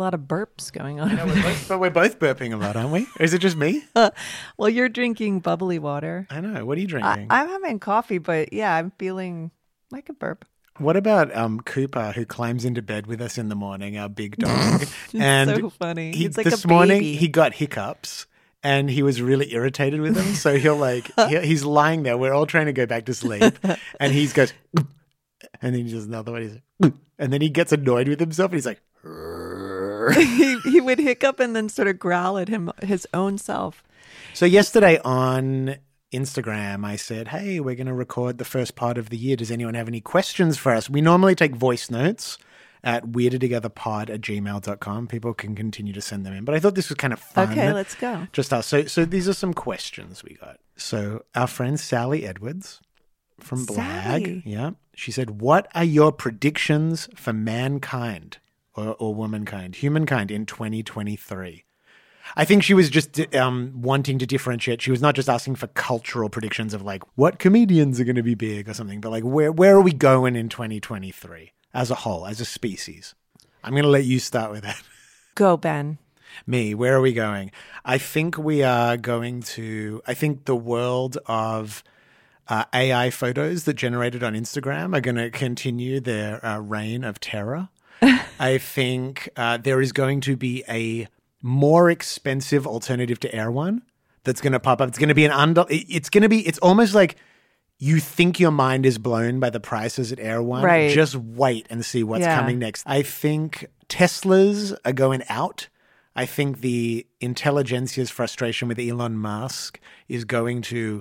Lot 0.00 0.14
of 0.14 0.22
burps 0.22 0.72
going 0.72 1.00
on. 1.00 1.18
over 1.18 1.32
there. 1.32 1.56
But 1.68 1.78
we're 1.78 1.90
both 1.90 2.18
burping 2.18 2.52
a 2.52 2.56
lot, 2.56 2.76
aren't 2.76 2.90
we? 2.90 3.06
Or 3.18 3.24
is 3.24 3.34
it 3.34 3.38
just 3.38 3.56
me? 3.56 3.84
well, 4.56 4.68
you're 4.68 4.88
drinking 4.88 5.40
bubbly 5.40 5.78
water. 5.78 6.26
I 6.30 6.40
know. 6.40 6.64
What 6.64 6.78
are 6.78 6.80
you 6.80 6.86
drinking? 6.86 7.28
I'm 7.30 7.48
having 7.48 7.78
coffee, 7.78 8.18
but 8.18 8.52
yeah, 8.52 8.74
I'm 8.74 8.92
feeling 8.98 9.50
like 9.90 10.08
a 10.08 10.12
burp. 10.12 10.44
What 10.78 10.96
about 10.96 11.34
um, 11.36 11.60
Cooper, 11.60 12.12
who 12.12 12.24
climbs 12.24 12.64
into 12.64 12.80
bed 12.80 13.06
with 13.06 13.20
us 13.20 13.36
in 13.36 13.50
the 13.50 13.54
morning, 13.54 13.98
our 13.98 14.08
big 14.08 14.38
dog? 14.38 14.86
and 15.14 15.50
so 15.50 15.68
funny. 15.68 16.12
He, 16.12 16.24
It's 16.24 16.38
like 16.38 16.46
a 16.46 16.50
this 16.50 16.66
morning 16.66 17.02
he 17.02 17.28
got 17.28 17.52
hiccups, 17.52 18.26
and 18.62 18.88
he 18.90 19.02
was 19.02 19.20
really 19.20 19.52
irritated 19.52 20.00
with 20.00 20.14
them. 20.14 20.34
So 20.34 20.56
he'll 20.56 20.76
like 20.76 21.10
he, 21.28 21.38
he's 21.40 21.64
lying 21.64 22.02
there. 22.04 22.16
We're 22.16 22.32
all 22.32 22.46
trying 22.46 22.66
to 22.66 22.72
go 22.72 22.86
back 22.86 23.04
to 23.06 23.14
sleep, 23.14 23.54
and 24.00 24.12
he 24.12 24.26
goes, 24.28 24.54
and 24.74 25.74
then 25.74 25.84
he 25.84 25.92
does 25.92 26.06
another 26.06 26.32
one. 26.32 26.42
He's 26.42 26.52
like, 26.54 26.94
and 27.18 27.30
then 27.30 27.42
he 27.42 27.50
gets 27.50 27.72
annoyed 27.72 28.08
with 28.08 28.18
himself, 28.18 28.50
and 28.50 28.56
he's 28.56 28.66
like, 28.66 28.80
he, 30.10 30.58
he 30.60 30.80
would 30.80 30.98
hiccup 30.98 31.40
and 31.40 31.54
then 31.54 31.68
sort 31.68 31.88
of 31.88 31.98
growl 31.98 32.38
at 32.38 32.48
him 32.48 32.70
his 32.82 33.06
own 33.12 33.38
self. 33.38 33.82
So 34.34 34.46
yesterday 34.46 34.98
on 35.04 35.76
Instagram, 36.12 36.84
I 36.84 36.96
said, 36.96 37.28
"Hey, 37.28 37.60
we're 37.60 37.74
going 37.74 37.86
to 37.86 37.94
record 37.94 38.38
the 38.38 38.44
first 38.44 38.74
part 38.74 38.98
of 38.98 39.10
the 39.10 39.16
year. 39.16 39.36
Does 39.36 39.50
anyone 39.50 39.74
have 39.74 39.88
any 39.88 40.00
questions 40.00 40.56
for 40.56 40.72
us?" 40.72 40.90
We 40.90 41.00
normally 41.00 41.34
take 41.34 41.54
voice 41.54 41.90
notes 41.90 42.38
at 42.82 43.06
weirdertogetherpod 43.06 44.10
at 44.10 44.20
gmail.com. 44.20 45.06
People 45.06 45.34
can 45.34 45.54
continue 45.54 45.92
to 45.92 46.00
send 46.00 46.24
them 46.24 46.32
in. 46.32 46.44
But 46.44 46.54
I 46.54 46.60
thought 46.60 46.74
this 46.74 46.88
was 46.88 46.96
kind 46.96 47.12
of 47.12 47.20
fun. 47.20 47.52
Okay, 47.52 47.72
let's 47.72 47.94
go. 47.94 48.26
Just 48.32 48.52
us. 48.52 48.66
So, 48.66 48.86
so 48.86 49.04
these 49.04 49.28
are 49.28 49.34
some 49.34 49.52
questions 49.52 50.24
we 50.24 50.34
got. 50.34 50.58
So 50.76 51.24
our 51.34 51.46
friend 51.46 51.78
Sally 51.78 52.26
Edwards 52.26 52.80
from 53.38 53.66
Blag, 53.66 53.76
Sally. 53.76 54.42
yeah, 54.46 54.70
she 54.94 55.12
said, 55.12 55.40
"What 55.40 55.68
are 55.74 55.84
your 55.84 56.12
predictions 56.12 57.08
for 57.14 57.32
mankind 57.32 58.38
or, 58.74 58.94
or 58.98 59.14
womankind, 59.14 59.76
humankind 59.76 60.30
in 60.30 60.46
2023?" 60.46 61.64
I 62.36 62.44
think 62.44 62.62
she 62.62 62.74
was 62.74 62.90
just 62.90 63.34
um, 63.34 63.72
wanting 63.74 64.18
to 64.18 64.26
differentiate. 64.26 64.82
She 64.82 64.90
was 64.90 65.02
not 65.02 65.14
just 65.14 65.28
asking 65.28 65.56
for 65.56 65.66
cultural 65.68 66.28
predictions 66.28 66.74
of 66.74 66.82
like 66.82 67.02
what 67.16 67.38
comedians 67.38 67.98
are 68.00 68.04
going 68.04 68.16
to 68.16 68.22
be 68.22 68.34
big 68.34 68.68
or 68.68 68.74
something, 68.74 69.00
but 69.00 69.10
like 69.10 69.24
where 69.24 69.52
where 69.52 69.76
are 69.76 69.80
we 69.80 69.92
going 69.92 70.36
in 70.36 70.48
2023 70.48 71.52
as 71.74 71.90
a 71.90 71.96
whole, 71.96 72.26
as 72.26 72.40
a 72.40 72.44
species? 72.44 73.14
I'm 73.62 73.72
going 73.72 73.82
to 73.82 73.88
let 73.88 74.04
you 74.04 74.18
start 74.18 74.50
with 74.50 74.62
that. 74.62 74.82
Go, 75.34 75.56
Ben. 75.56 75.98
Me, 76.46 76.74
where 76.74 76.94
are 76.94 77.00
we 77.00 77.12
going? 77.12 77.50
I 77.84 77.98
think 77.98 78.38
we 78.38 78.62
are 78.62 78.96
going 78.96 79.42
to. 79.42 80.00
I 80.06 80.14
think 80.14 80.44
the 80.44 80.56
world 80.56 81.18
of 81.26 81.82
uh, 82.48 82.64
AI 82.72 83.10
photos 83.10 83.64
that 83.64 83.74
generated 83.74 84.22
on 84.22 84.34
Instagram 84.34 84.96
are 84.96 85.00
going 85.00 85.16
to 85.16 85.30
continue 85.30 86.00
their 86.00 86.44
uh, 86.44 86.58
reign 86.58 87.04
of 87.04 87.20
terror. 87.20 87.68
I 88.40 88.58
think 88.58 89.28
uh, 89.36 89.56
there 89.58 89.80
is 89.80 89.92
going 89.92 90.20
to 90.22 90.36
be 90.36 90.64
a 90.68 91.08
more 91.42 91.90
expensive 91.90 92.66
alternative 92.66 93.20
to 93.20 93.34
Erewhon 93.34 93.82
that's 94.24 94.40
going 94.40 94.52
to 94.52 94.60
pop 94.60 94.80
up. 94.80 94.88
It's 94.88 94.98
going 94.98 95.08
to 95.08 95.14
be 95.14 95.24
an 95.24 95.32
under. 95.32 95.64
It's 95.68 96.10
going 96.10 96.22
to 96.22 96.28
be. 96.28 96.46
It's 96.46 96.58
almost 96.58 96.94
like 96.94 97.16
you 97.78 97.98
think 97.98 98.38
your 98.38 98.50
mind 98.50 98.84
is 98.84 98.98
blown 98.98 99.40
by 99.40 99.50
the 99.50 99.60
prices 99.60 100.12
at 100.12 100.20
Erewhon. 100.20 100.62
Right. 100.62 100.92
Just 100.92 101.14
wait 101.16 101.66
and 101.70 101.84
see 101.84 102.02
what's 102.04 102.22
Yeah. 102.22 102.38
coming 102.38 102.58
next. 102.58 102.82
I 102.86 103.02
think 103.02 103.66
Teslas 103.88 104.76
are 104.84 104.92
going 104.92 105.22
out. 105.28 105.68
I 106.14 106.26
think 106.26 106.60
the 106.60 107.06
intelligentsia's 107.22 108.10
frustration 108.10 108.68
with 108.68 108.78
Elon 108.78 109.16
Musk 109.16 109.80
is 110.08 110.24
going 110.24 110.60
to 110.62 111.00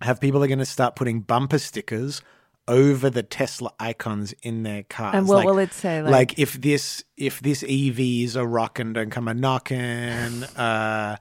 have 0.00 0.20
people 0.20 0.42
are 0.42 0.48
going 0.48 0.58
to 0.58 0.64
start 0.64 0.96
putting 0.96 1.20
bumper 1.20 1.58
stickers 1.58 2.22
over 2.70 3.10
the 3.10 3.22
Tesla 3.22 3.72
icons 3.80 4.32
in 4.42 4.62
their 4.62 4.84
cars. 4.84 5.14
And 5.16 5.26
what 5.28 5.44
will 5.44 5.58
it 5.58 5.72
say, 5.72 6.00
like- 6.02 6.12
Like, 6.12 6.38
if 6.38 6.60
this 6.60 7.04
if 7.16 7.40
this 7.40 7.62
EVs 7.64 8.36
are 8.36 8.46
rocking, 8.46 8.92
don't 8.94 9.10
come 9.10 9.28
a 9.28 9.34
knocking. 9.34 10.44
Uh, 10.56 11.16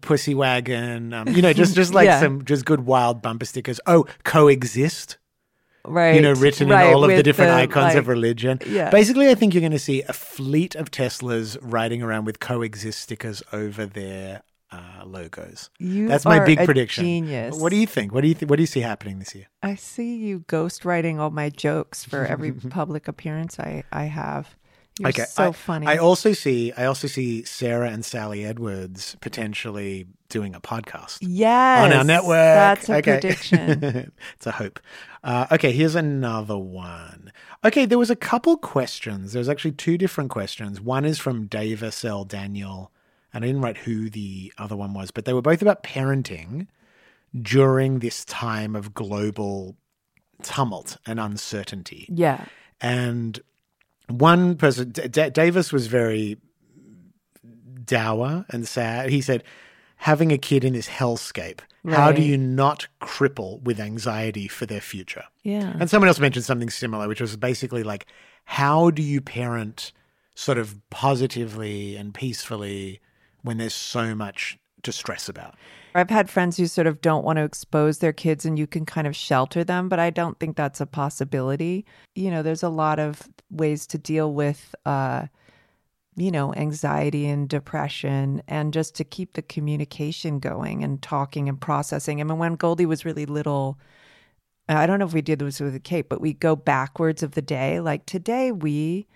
Pussy 0.00 0.34
wagon, 0.34 1.12
um, 1.12 1.28
you 1.28 1.42
know, 1.42 1.52
just 1.52 1.74
just 1.74 1.92
like 1.98 2.06
Yeah. 2.06 2.20
some 2.20 2.44
just 2.46 2.64
good 2.64 2.86
wild 2.86 3.20
bumper 3.20 3.44
stickers. 3.44 3.78
Oh, 3.86 4.06
coexist, 4.24 5.18
Right. 5.84 6.14
you 6.14 6.22
know, 6.22 6.32
written 6.32 6.68
right, 6.70 6.86
in 6.88 6.94
all 6.94 7.04
of 7.04 7.10
the 7.10 7.22
different 7.22 7.50
icons 7.52 7.92
like- 7.92 7.96
of 7.96 8.08
religion. 8.08 8.58
yeah. 8.66 8.88
Basically, 8.88 9.28
I 9.28 9.34
think 9.34 9.52
you're 9.52 9.60
going 9.60 9.72
to 9.72 9.78
see 9.78 10.02
a 10.08 10.14
fleet 10.14 10.74
of 10.76 10.90
Teslas 10.90 11.58
riding 11.60 12.00
around 12.02 12.24
with 12.24 12.40
coexist 12.40 13.00
stickers 13.00 13.42
over 13.52 13.84
their 13.84 14.40
uh, 14.72 15.04
logos. 15.04 15.70
You 15.78 16.08
That's 16.08 16.24
my 16.24 16.44
big 16.44 16.64
prediction. 16.64 17.04
genius. 17.04 17.56
What 17.58 17.70
do 17.70 17.76
you 17.76 17.86
think? 17.86 18.12
What 18.12 18.20
do 18.22 18.28
you 18.28 18.34
th- 18.34 18.48
What 18.48 18.56
do 18.56 18.62
you 18.62 18.66
see 18.66 18.80
happening 18.80 19.18
this 19.18 19.34
year? 19.34 19.46
I 19.62 19.74
see 19.74 20.16
you 20.16 20.40
ghostwriting 20.40 21.18
all 21.18 21.30
my 21.30 21.48
jokes 21.50 22.04
for 22.04 22.24
every 22.24 22.52
public 22.70 23.08
appearance 23.08 23.58
I, 23.58 23.84
I 23.92 24.04
have. 24.04 24.54
You're 24.98 25.12
so 25.12 25.48
I, 25.48 25.52
funny. 25.52 25.86
I 25.86 25.96
also 25.96 26.32
see 26.34 26.72
I 26.72 26.84
also 26.84 27.08
see 27.08 27.42
Sarah 27.44 27.88
and 27.90 28.04
Sally 28.04 28.44
Edwards 28.44 29.16
potentially 29.22 30.06
doing 30.28 30.54
a 30.54 30.60
podcast. 30.60 31.18
yes. 31.22 31.84
on 31.84 31.92
our 31.96 32.04
network. 32.04 32.34
That's 32.36 32.88
a 32.90 32.96
Okay. 32.96 33.12
prediction. 33.12 34.12
it's 34.36 34.46
a 34.46 34.50
hope. 34.52 34.78
Uh, 35.24 35.46
okay, 35.52 35.72
here's 35.72 35.94
another 35.94 36.58
one. 36.58 37.32
Okay, 37.64 37.86
there 37.86 37.98
was 37.98 38.10
a 38.10 38.16
couple 38.16 38.56
questions. 38.58 39.32
There 39.32 39.40
was 39.40 39.48
actually 39.48 39.72
two 39.72 39.96
different 39.96 40.28
questions. 40.30 40.80
One 40.82 41.04
is 41.06 41.18
from 41.18 41.46
Davis 41.46 42.04
L. 42.04 42.24
Daniel, 42.24 42.92
and 43.32 43.44
I 43.44 43.46
didn't 43.46 43.62
write 43.62 43.78
who 43.78 44.10
the 44.10 44.52
other 44.58 44.76
one 44.76 44.94
was, 44.94 45.10
but 45.10 45.24
they 45.24 45.32
were 45.32 45.42
both 45.42 45.62
about 45.62 45.82
parenting 45.82 46.66
during 47.40 48.00
this 48.00 48.24
time 48.24 48.74
of 48.74 48.92
global 48.94 49.76
tumult 50.42 50.96
and 51.06 51.20
uncertainty. 51.20 52.06
yeah. 52.08 52.44
And 52.80 53.38
one 54.08 54.56
person, 54.56 54.90
D- 54.90 55.08
D- 55.08 55.30
Davis, 55.30 55.70
was 55.72 55.86
very 55.86 56.38
dour 57.84 58.44
and 58.48 58.66
sad. 58.66 59.10
He 59.10 59.20
said, 59.20 59.44
having 59.96 60.32
a 60.32 60.38
kid 60.38 60.64
in 60.64 60.72
this 60.72 60.88
hellscape, 60.88 61.60
how 61.88 62.12
do 62.12 62.22
you 62.22 62.36
not 62.36 62.88
cripple 63.00 63.62
with 63.62 63.80
anxiety 63.80 64.48
for 64.48 64.66
their 64.66 64.80
future? 64.80 65.24
Yeah. 65.42 65.74
And 65.78 65.88
someone 65.88 66.08
else 66.08 66.18
mentioned 66.18 66.44
something 66.44 66.70
similar, 66.70 67.08
which 67.08 67.20
was 67.20 67.36
basically 67.36 67.82
like, 67.82 68.06
how 68.44 68.90
do 68.90 69.02
you 69.02 69.20
parent 69.20 69.92
sort 70.34 70.58
of 70.58 70.78
positively 70.90 71.96
and 71.96 72.12
peacefully 72.14 73.00
when 73.42 73.58
there's 73.58 73.74
so 73.74 74.14
much 74.14 74.58
to 74.82 74.92
stress 74.92 75.28
about? 75.28 75.54
I've 75.94 76.10
had 76.10 76.30
friends 76.30 76.56
who 76.56 76.66
sort 76.66 76.86
of 76.86 77.00
don't 77.00 77.24
want 77.24 77.38
to 77.38 77.44
expose 77.44 77.98
their 77.98 78.12
kids 78.12 78.44
and 78.44 78.58
you 78.58 78.66
can 78.66 78.86
kind 78.86 79.06
of 79.06 79.16
shelter 79.16 79.64
them, 79.64 79.88
but 79.88 79.98
I 79.98 80.10
don't 80.10 80.38
think 80.38 80.56
that's 80.56 80.80
a 80.80 80.86
possibility. 80.86 81.84
You 82.14 82.30
know, 82.30 82.42
there's 82.42 82.62
a 82.62 82.68
lot 82.68 82.98
of 83.00 83.28
ways 83.50 83.86
to 83.88 83.98
deal 83.98 84.32
with 84.32 84.74
uh 84.86 85.26
you 86.16 86.30
know, 86.30 86.52
anxiety 86.54 87.26
and 87.26 87.48
depression, 87.48 88.42
and 88.48 88.72
just 88.72 88.94
to 88.96 89.04
keep 89.04 89.34
the 89.34 89.42
communication 89.42 90.38
going 90.38 90.82
and 90.84 91.00
talking 91.00 91.48
and 91.48 91.60
processing. 91.60 92.20
I 92.20 92.24
mean, 92.24 92.38
when 92.38 92.56
Goldie 92.56 92.86
was 92.86 93.04
really 93.04 93.26
little, 93.26 93.78
I 94.68 94.86
don't 94.86 94.98
know 94.98 95.06
if 95.06 95.14
we 95.14 95.22
did 95.22 95.38
this 95.38 95.60
with 95.60 95.82
Kate, 95.82 96.08
but 96.08 96.20
we 96.20 96.34
go 96.34 96.56
backwards 96.56 97.22
of 97.22 97.32
the 97.32 97.42
day. 97.42 97.80
Like 97.80 98.06
today, 98.06 98.52
we, 98.52 99.06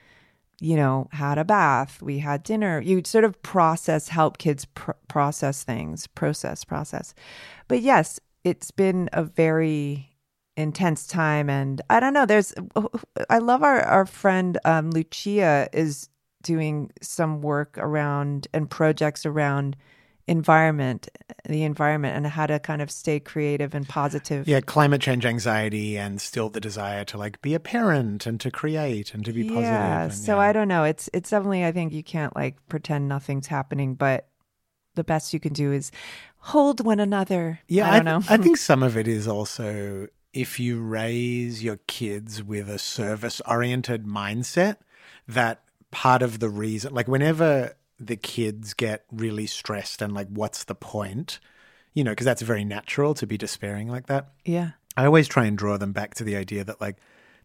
you 0.60 0.76
know, 0.76 1.08
had 1.12 1.38
a 1.38 1.44
bath, 1.44 2.00
we 2.02 2.18
had 2.18 2.42
dinner. 2.42 2.80
You 2.80 3.02
sort 3.04 3.24
of 3.24 3.40
process, 3.42 4.08
help 4.08 4.38
kids 4.38 4.64
pr- 4.64 4.92
process 5.08 5.62
things, 5.62 6.06
process, 6.06 6.64
process. 6.64 7.14
But 7.68 7.82
yes, 7.82 8.20
it's 8.44 8.70
been 8.70 9.08
a 9.12 9.24
very 9.24 10.10
intense 10.56 11.06
time 11.08 11.50
and 11.50 11.82
i 11.90 11.98
don't 11.98 12.14
know 12.14 12.24
there's 12.24 12.54
i 13.28 13.38
love 13.38 13.64
our 13.64 13.80
our 13.80 14.06
friend 14.06 14.56
um, 14.64 14.90
lucia 14.92 15.68
is 15.72 16.08
doing 16.42 16.92
some 17.02 17.40
work 17.40 17.76
around 17.78 18.46
and 18.54 18.70
projects 18.70 19.26
around 19.26 19.74
environment 20.26 21.08
the 21.46 21.64
environment 21.64 22.16
and 22.16 22.26
how 22.26 22.46
to 22.46 22.58
kind 22.58 22.80
of 22.80 22.90
stay 22.90 23.20
creative 23.20 23.74
and 23.74 23.86
positive 23.88 24.48
Yeah, 24.48 24.60
climate 24.60 25.02
change 25.02 25.26
anxiety 25.26 25.98
and 25.98 26.20
still 26.20 26.48
the 26.48 26.60
desire 26.60 27.04
to 27.06 27.18
like 27.18 27.42
be 27.42 27.52
a 27.54 27.60
parent 27.60 28.24
and 28.24 28.40
to 28.40 28.50
create 28.50 29.12
and 29.12 29.22
to 29.26 29.32
be 29.32 29.44
positive. 29.44 29.64
yeah 29.64 30.04
and, 30.04 30.14
so 30.14 30.36
yeah. 30.36 30.40
i 30.40 30.52
don't 30.52 30.68
know 30.68 30.84
it's 30.84 31.10
it's 31.12 31.28
definitely 31.30 31.64
i 31.64 31.72
think 31.72 31.92
you 31.92 32.02
can't 32.02 32.34
like 32.34 32.56
pretend 32.68 33.06
nothing's 33.08 33.48
happening 33.48 33.94
but 33.94 34.28
the 34.94 35.04
best 35.04 35.34
you 35.34 35.40
can 35.40 35.52
do 35.52 35.72
is 35.72 35.90
hold 36.38 36.82
one 36.84 37.00
another 37.00 37.60
Yeah, 37.68 37.90
i 37.90 38.00
don't 38.00 38.04
th- 38.20 38.30
know 38.30 38.34
I 38.34 38.38
think 38.38 38.56
some 38.70 38.82
of 38.82 38.96
it 38.96 39.06
is 39.06 39.28
also 39.28 40.08
if 40.32 40.58
you 40.58 40.80
raise 40.80 41.62
your 41.62 41.76
kids 41.86 42.42
with 42.42 42.68
a 42.68 42.78
service 42.78 43.40
oriented 43.46 44.04
mindset, 44.04 44.78
that 45.28 45.62
part 45.92 46.22
of 46.22 46.40
the 46.40 46.48
reason, 46.48 46.92
like 46.92 47.06
whenever 47.06 47.76
the 47.98 48.16
kids 48.16 48.74
get 48.74 49.04
really 49.12 49.46
stressed 49.46 50.02
and 50.02 50.12
like, 50.12 50.28
what's 50.28 50.64
the 50.64 50.74
point? 50.74 51.38
You 51.92 52.04
know, 52.04 52.12
because 52.12 52.26
that's 52.26 52.42
very 52.42 52.64
natural 52.64 53.14
to 53.14 53.26
be 53.26 53.38
despairing 53.38 53.88
like 53.88 54.06
that. 54.06 54.32
yeah 54.44 54.72
I 54.96 55.06
always 55.06 55.28
try 55.28 55.44
and 55.46 55.58
draw 55.58 55.76
them 55.76 55.92
back 55.92 56.14
to 56.14 56.24
the 56.24 56.36
idea 56.36 56.64
that 56.64 56.80
like 56.80 56.98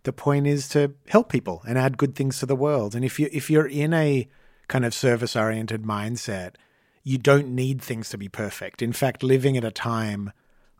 the 0.04 0.14
point 0.14 0.48
is 0.48 0.70
to 0.70 0.94
help 1.08 1.30
people 1.30 1.62
and 1.68 1.78
add 1.78 1.98
good 1.98 2.16
things 2.16 2.40
to 2.40 2.46
the 2.46 2.56
world. 2.56 2.96
And 2.96 3.04
if 3.04 3.20
you 3.20 3.30
if 3.32 3.50
you're 3.50 3.68
in 3.68 3.94
a 3.94 4.28
kind 4.68 4.86
of 4.86 4.94
service 4.94 5.36
oriented 5.36 5.84
mindset, 5.84 6.56
you 7.04 7.18
don't 7.18 7.50
need 7.50 7.82
things 7.82 8.10
to 8.10 8.18
be 8.18 8.30
perfect. 8.30 8.82
In 8.82 8.94
fact, 8.94 9.24
living 9.24 9.58
at 9.58 9.64
a 9.64 9.72
time 9.72 10.32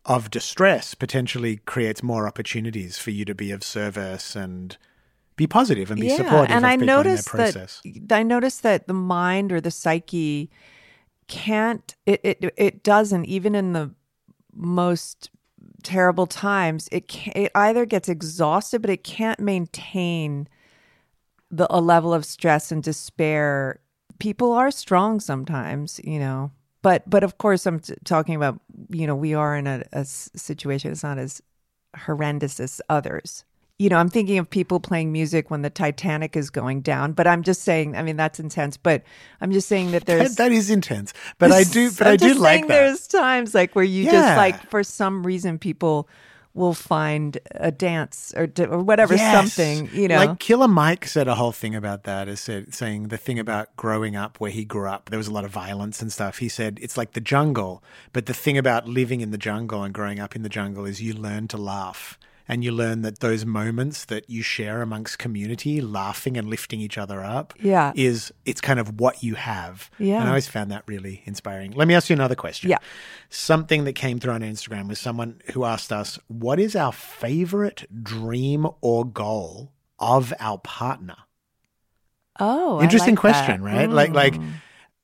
of 0.06 0.32
distress 0.32 0.94
potentially 0.94 1.58
creates 1.66 2.04
more 2.04 2.28
opportunities 2.28 2.98
for 2.98 3.12
you 3.12 3.26
to 3.26 3.36
be 3.36 3.52
of 3.52 3.64
service 3.64 4.36
and 4.36 4.78
be 5.40 5.48
positive 5.48 5.90
and 5.90 6.02
be 6.02 6.10
supportive 6.10 6.52
and 6.52 6.66
of 6.66 6.72
I 6.72 6.76
noticed 6.76 7.34
in 7.34 7.38
their 7.38 7.46
process. 7.54 7.82
that 7.86 8.20
I 8.20 8.24
noticed 8.24 8.62
that 8.64 8.88
the 8.88 8.94
mind 8.94 9.54
or 9.54 9.62
the 9.62 9.72
psyche 9.72 10.50
can't 11.30 11.96
it, 12.06 12.20
it 12.26 12.54
it 12.58 12.84
doesn't 12.84 13.24
even 13.24 13.56
in 13.56 13.72
the 13.72 13.90
most 14.54 15.32
terrible 15.82 16.28
times 16.28 16.90
it 16.92 17.08
can 17.08 17.32
it 17.38 17.54
either 17.56 17.86
gets 17.86 18.10
exhausted 18.10 18.82
but 18.82 18.92
it 18.92 19.06
can't 19.06 19.40
maintain 19.40 20.46
the 21.50 21.66
a 21.70 21.80
level 21.80 22.14
of 22.14 22.26
stress 22.26 22.70
and 22.70 22.84
despair 22.84 23.80
people 24.20 24.52
are 24.52 24.72
strong 24.72 25.22
sometimes 25.22 26.02
you 26.04 26.20
know 26.20 26.52
but 26.82 27.10
but 27.10 27.24
of 27.24 27.38
course 27.38 27.66
i'm 27.66 27.80
t- 27.80 27.94
talking 28.04 28.36
about 28.36 28.60
you 28.90 29.08
know 29.08 29.16
we 29.16 29.34
are 29.34 29.56
in 29.56 29.68
a 29.68 30.04
situation 30.04 30.92
it's 30.92 31.04
not 31.04 31.18
as 31.18 31.42
horrendous 31.96 32.60
as 32.60 32.82
others 32.90 33.46
you 33.80 33.90
know 33.90 33.98
i'm 33.98 34.10
thinking 34.10 34.38
of 34.38 34.50
people 34.50 34.80
playing 34.80 35.12
music 35.12 35.50
when 35.50 35.62
the 35.64 35.70
titanic 35.70 36.36
is 36.36 36.50
going 36.50 36.82
down 36.82 37.14
but 37.14 37.26
i'm 37.26 37.42
just 37.42 37.64
saying 37.64 37.96
i 37.96 38.04
mean 38.04 38.18
that's 38.18 38.40
intense 38.40 38.78
but 38.78 39.02
i'm 39.42 39.52
just 39.52 39.68
saying 39.68 39.92
that 39.92 40.06
there's 40.08 40.36
That, 40.36 40.44
that 40.44 40.52
is 40.52 40.70
intense, 40.70 41.14
but 41.40 41.52
I 41.52 41.64
do, 41.64 41.90
but 41.92 42.02
I'm 42.08 42.14
I 42.14 42.16
do 42.18 42.28
just 42.30 42.40
like 42.42 42.54
saying 42.54 42.68
that. 42.68 42.76
There's 42.76 43.08
times 43.08 43.56
like 43.56 43.76
where 43.76 43.86
you 43.86 44.04
Yeah. 44.06 44.12
just 44.12 44.38
like 44.38 44.70
for 44.70 44.84
some 44.84 45.26
reason 45.26 45.58
people 45.58 46.08
will 46.56 46.74
find 46.74 47.38
a 47.52 47.72
dance 47.72 48.34
or 48.36 48.50
or 48.68 48.80
whatever 48.84 49.16
Yes. 49.16 49.52
something 49.54 49.90
you 49.94 50.08
know 50.08 50.18
Like 50.18 50.40
Killer 50.40 50.68
Mike 50.68 51.06
said 51.06 51.28
a 51.28 51.36
whole 51.36 51.52
thing 51.54 51.76
about 51.76 52.04
that, 52.04 52.28
is 52.28 52.40
said, 52.42 52.74
saying 52.74 53.08
the 53.10 53.18
thing 53.18 53.40
about 53.40 53.74
growing 53.78 54.16
up 54.16 54.40
where 54.40 54.52
he 54.52 54.66
grew 54.66 54.90
up, 54.90 55.10
there 55.10 55.18
was 55.20 55.28
a 55.28 55.32
lot 55.32 55.46
of 55.46 55.52
violence 55.52 56.02
and 56.02 56.12
stuff. 56.12 56.40
He 56.40 56.50
said 56.50 56.80
it's 56.82 56.98
like 56.98 57.14
the 57.14 57.22
jungle, 57.22 57.82
but 58.12 58.26
the 58.26 58.34
thing 58.34 58.58
about 58.58 58.88
living 58.88 59.22
in 59.22 59.32
the 59.32 59.38
jungle 59.38 59.84
and 59.84 59.94
growing 59.94 60.20
up 60.20 60.36
in 60.36 60.42
the 60.42 60.50
jungle 60.50 60.86
is 60.86 61.02
you 61.02 61.14
learn 61.14 61.48
to 61.50 61.58
laugh. 61.58 62.18
And 62.52 62.64
you 62.64 62.72
learn 62.72 63.04
that 63.04 63.20
those 63.20 63.46
moments 63.46 64.06
that 64.06 64.28
you 64.28 64.42
share 64.42 64.82
amongst 64.82 65.20
community, 65.20 65.82
laughing 65.82 66.36
and 66.36 66.50
lifting 66.50 66.82
each 66.82 66.98
other 66.98 67.24
up, 67.24 67.54
Yeah. 67.62 67.94
is 67.96 68.34
it's 68.44 68.60
kind 68.60 68.80
of 68.80 69.00
what 69.00 69.22
you 69.24 69.36
have. 69.36 69.92
Yeah. 70.00 70.16
And 70.16 70.24
I 70.26 70.30
always 70.30 70.48
found 70.48 70.72
that 70.72 70.84
really 70.88 71.22
inspiring. 71.26 71.72
Let 71.74 71.88
me 71.88 71.94
ask 71.94 72.10
you 72.10 72.16
another 72.16 72.34
question. 72.36 72.72
Yeah. 72.72 72.80
Something 73.30 73.84
that 73.84 73.94
came 73.94 74.20
through 74.20 74.34
on 74.34 74.42
Instagram 74.42 74.88
was 74.90 75.00
someone 75.00 75.42
who 75.54 75.64
asked 75.64 75.94
us, 75.94 76.18
What 76.28 76.60
is 76.60 76.76
our 76.76 76.92
favorite 76.92 77.86
dream 78.04 78.68
or 78.82 79.06
goal 79.06 79.72
of 80.00 80.34
our 80.40 80.58
partner? 80.58 81.18
oh 82.40 82.82
Interesting 82.82 83.16
like 83.16 83.20
question, 83.22 83.62
that. 83.64 83.72
right? 83.72 83.90
Like, 83.90 84.12
like, 84.14 84.34
Mm. 84.36 84.54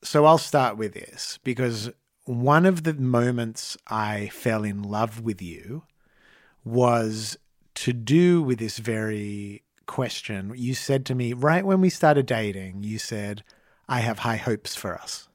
so 0.04 0.26
I'll 0.26 0.38
start 0.38 0.78
with 0.78 0.94
this 0.94 1.38
because 1.44 1.90
one 2.26 2.66
of 2.66 2.84
the 2.84 2.94
moments 2.94 3.78
I 3.88 4.30
fell 4.30 4.64
in 4.64 4.82
love 4.82 5.22
with 5.22 5.42
you 5.42 5.84
was 6.66 7.38
to 7.76 7.94
do 7.94 8.42
with 8.42 8.60
this 8.60 8.80
very 8.80 9.64
question. 9.86 10.52
You 10.56 10.74
said 10.74 11.06
to 11.06 11.16
me 11.16 11.32
right 11.32 11.66
when 11.66 11.80
we 11.80 11.90
started 11.90 12.26
dating, 12.26 12.84
you 12.84 12.98
said, 12.98 13.44
I 13.88 14.00
have 14.00 14.20
high 14.20 14.38
hopes 14.38 14.76
for 14.76 14.96
us. 14.96 15.30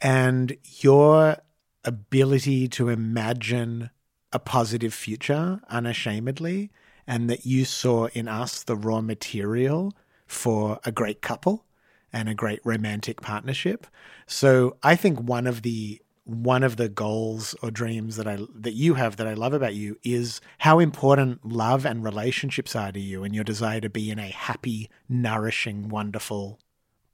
And 0.00 0.56
your 0.80 1.36
ability 1.84 2.68
to 2.68 2.88
imagine 2.88 3.90
a 4.32 4.38
positive 4.38 4.92
future 4.92 5.60
unashamedly, 5.68 6.70
and 7.06 7.30
that 7.30 7.46
you 7.46 7.64
saw 7.64 8.06
in 8.06 8.26
us 8.26 8.62
the 8.64 8.76
raw 8.76 9.00
material 9.00 9.94
for 10.26 10.80
a 10.84 10.90
great 10.90 11.22
couple 11.22 11.64
and 12.12 12.28
a 12.28 12.34
great 12.34 12.60
romantic 12.64 13.20
partnership. 13.20 13.86
So 14.26 14.76
I 14.82 14.96
think 14.96 15.20
one 15.20 15.46
of 15.46 15.62
the 15.62 16.00
one 16.26 16.64
of 16.64 16.76
the 16.76 16.88
goals 16.88 17.54
or 17.62 17.70
dreams 17.70 18.16
that 18.16 18.26
I 18.26 18.38
that 18.52 18.74
you 18.74 18.94
have 18.94 19.16
that 19.16 19.28
I 19.28 19.34
love 19.34 19.52
about 19.54 19.74
you 19.74 19.96
is 20.02 20.40
how 20.58 20.80
important 20.80 21.46
love 21.46 21.86
and 21.86 22.02
relationships 22.02 22.74
are 22.74 22.90
to 22.90 22.98
you 23.00 23.22
and 23.22 23.32
your 23.32 23.44
desire 23.44 23.80
to 23.80 23.88
be 23.88 24.10
in 24.10 24.18
a 24.18 24.26
happy, 24.28 24.90
nourishing, 25.08 25.88
wonderful 25.88 26.58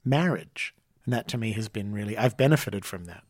marriage. 0.03 0.73
And 1.05 1.13
that 1.13 1.27
to 1.29 1.37
me 1.37 1.51
has 1.53 1.69
been 1.69 1.93
really 1.93 2.17
I've 2.17 2.37
benefited 2.37 2.85
from 2.85 3.05
that. 3.05 3.23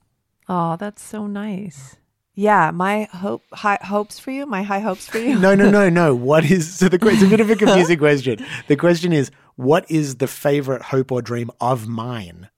oh 0.47 0.75
that's 0.77 1.01
so 1.01 1.27
nice 1.27 1.97
yeah 2.35 2.71
my 2.71 3.07
hope 3.11 3.43
high 3.53 3.77
hopes 3.81 4.19
for 4.19 4.31
you 4.31 4.45
my 4.45 4.63
high 4.63 4.79
hopes 4.79 5.07
for 5.07 5.17
you 5.19 5.37
No, 5.47 5.53
no, 5.53 5.69
no, 5.69 5.89
no. 5.89 6.15
What 6.15 6.49
is 6.49 6.73
so 6.73 6.87
the 6.87 6.99
it's 7.01 7.21
a 7.21 7.27
bit 7.27 7.39
of 7.41 7.49
a 7.49 7.55
confusing 7.55 7.97
question. 8.07 8.45
The 8.67 8.75
question 8.77 9.11
is, 9.13 9.31
what 9.55 9.89
is 9.91 10.15
the 10.15 10.27
favorite 10.27 10.81
hope 10.83 11.11
or 11.11 11.21
dream 11.21 11.51
of 11.59 11.87
mine 11.87 12.49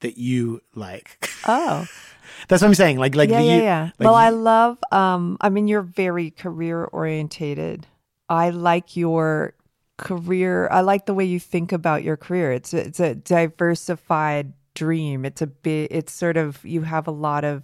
that 0.00 0.18
you 0.18 0.60
like? 0.74 1.30
oh 1.48 1.86
That's 2.48 2.62
what 2.62 2.68
I'm 2.68 2.74
saying. 2.74 2.98
Like, 2.98 3.14
like 3.14 3.30
yeah, 3.30 3.38
the, 3.38 3.44
yeah, 3.44 3.60
yeah. 3.60 3.90
like 3.98 4.06
well, 4.06 4.14
I 4.14 4.30
love. 4.30 4.78
Um, 4.92 5.36
I 5.40 5.48
mean, 5.48 5.68
you're 5.68 5.82
very 5.82 6.30
career 6.30 6.84
orientated. 6.84 7.86
I 8.28 8.50
like 8.50 8.96
your 8.96 9.54
career. 9.96 10.68
I 10.70 10.80
like 10.80 11.06
the 11.06 11.14
way 11.14 11.24
you 11.24 11.40
think 11.40 11.72
about 11.72 12.02
your 12.02 12.16
career. 12.16 12.52
It's 12.52 12.74
a, 12.74 12.78
it's 12.78 13.00
a 13.00 13.14
diversified 13.14 14.52
dream. 14.74 15.24
It's 15.24 15.42
a 15.42 15.46
bit. 15.46 15.88
It's 15.90 16.12
sort 16.12 16.36
of 16.36 16.64
you 16.64 16.82
have 16.82 17.06
a 17.06 17.12
lot 17.12 17.44
of. 17.44 17.62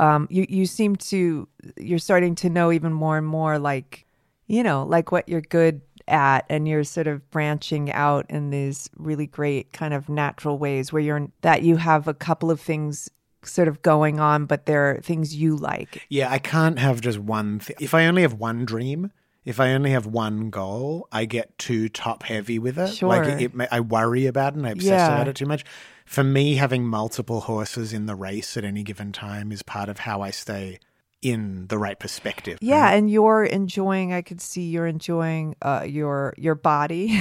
Um, 0.00 0.28
you 0.30 0.46
you 0.48 0.66
seem 0.66 0.94
to 0.96 1.48
you're 1.76 1.98
starting 1.98 2.36
to 2.36 2.50
know 2.50 2.70
even 2.70 2.92
more 2.92 3.18
and 3.18 3.26
more 3.26 3.58
like 3.58 4.06
you 4.46 4.62
know 4.62 4.84
like 4.84 5.10
what 5.10 5.28
you're 5.28 5.40
good 5.40 5.80
at 6.06 6.46
and 6.48 6.66
you're 6.66 6.84
sort 6.84 7.06
of 7.06 7.28
branching 7.30 7.92
out 7.92 8.26
in 8.30 8.50
these 8.50 8.88
really 8.96 9.26
great 9.26 9.72
kind 9.72 9.92
of 9.92 10.08
natural 10.08 10.58
ways 10.58 10.92
where 10.92 11.02
you're 11.02 11.28
that 11.42 11.62
you 11.62 11.76
have 11.76 12.08
a 12.08 12.14
couple 12.14 12.50
of 12.50 12.60
things 12.60 13.10
sort 13.44 13.68
of 13.68 13.80
going 13.82 14.18
on 14.20 14.46
but 14.46 14.66
there 14.66 14.90
are 14.90 15.00
things 15.00 15.34
you 15.34 15.56
like 15.56 16.04
yeah, 16.08 16.30
I 16.30 16.38
can't 16.38 16.78
have 16.78 17.00
just 17.00 17.18
one. 17.18 17.60
Th- 17.60 17.78
if 17.80 17.94
I 17.94 18.06
only 18.06 18.22
have 18.22 18.34
one 18.34 18.64
dream, 18.64 19.12
if 19.44 19.60
I 19.60 19.72
only 19.72 19.90
have 19.92 20.06
one 20.06 20.50
goal, 20.50 21.06
I 21.12 21.24
get 21.24 21.56
too 21.58 21.88
top 21.88 22.22
heavy 22.24 22.58
with 22.58 22.78
it. 22.78 23.00
Like 23.02 23.26
it, 23.28 23.52
it, 23.54 23.68
I 23.70 23.80
worry 23.80 24.26
about 24.26 24.52
it 24.54 24.56
and 24.58 24.66
I 24.66 24.70
obsess 24.70 24.90
Yeah. 24.90 25.14
about 25.14 25.28
it 25.28 25.36
too 25.36 25.46
much. 25.46 25.64
For 26.04 26.24
me, 26.24 26.54
having 26.56 26.84
multiple 26.86 27.40
horses 27.42 27.92
in 27.92 28.06
the 28.06 28.14
race 28.14 28.56
at 28.56 28.64
any 28.64 28.82
given 28.82 29.12
time 29.12 29.52
is 29.52 29.62
part 29.62 29.88
of 29.88 30.00
how 30.00 30.20
I 30.22 30.30
stay 30.30 30.78
in 31.20 31.66
the 31.66 31.76
right 31.78 31.98
perspective. 31.98 32.58
yeah 32.60 32.80
right? 32.82 32.94
and 32.94 33.10
you're 33.10 33.42
enjoying 33.42 34.12
i 34.12 34.22
could 34.22 34.40
see 34.40 34.62
you're 34.62 34.86
enjoying 34.86 35.56
uh 35.62 35.84
your 35.84 36.32
your 36.38 36.54
body 36.54 37.18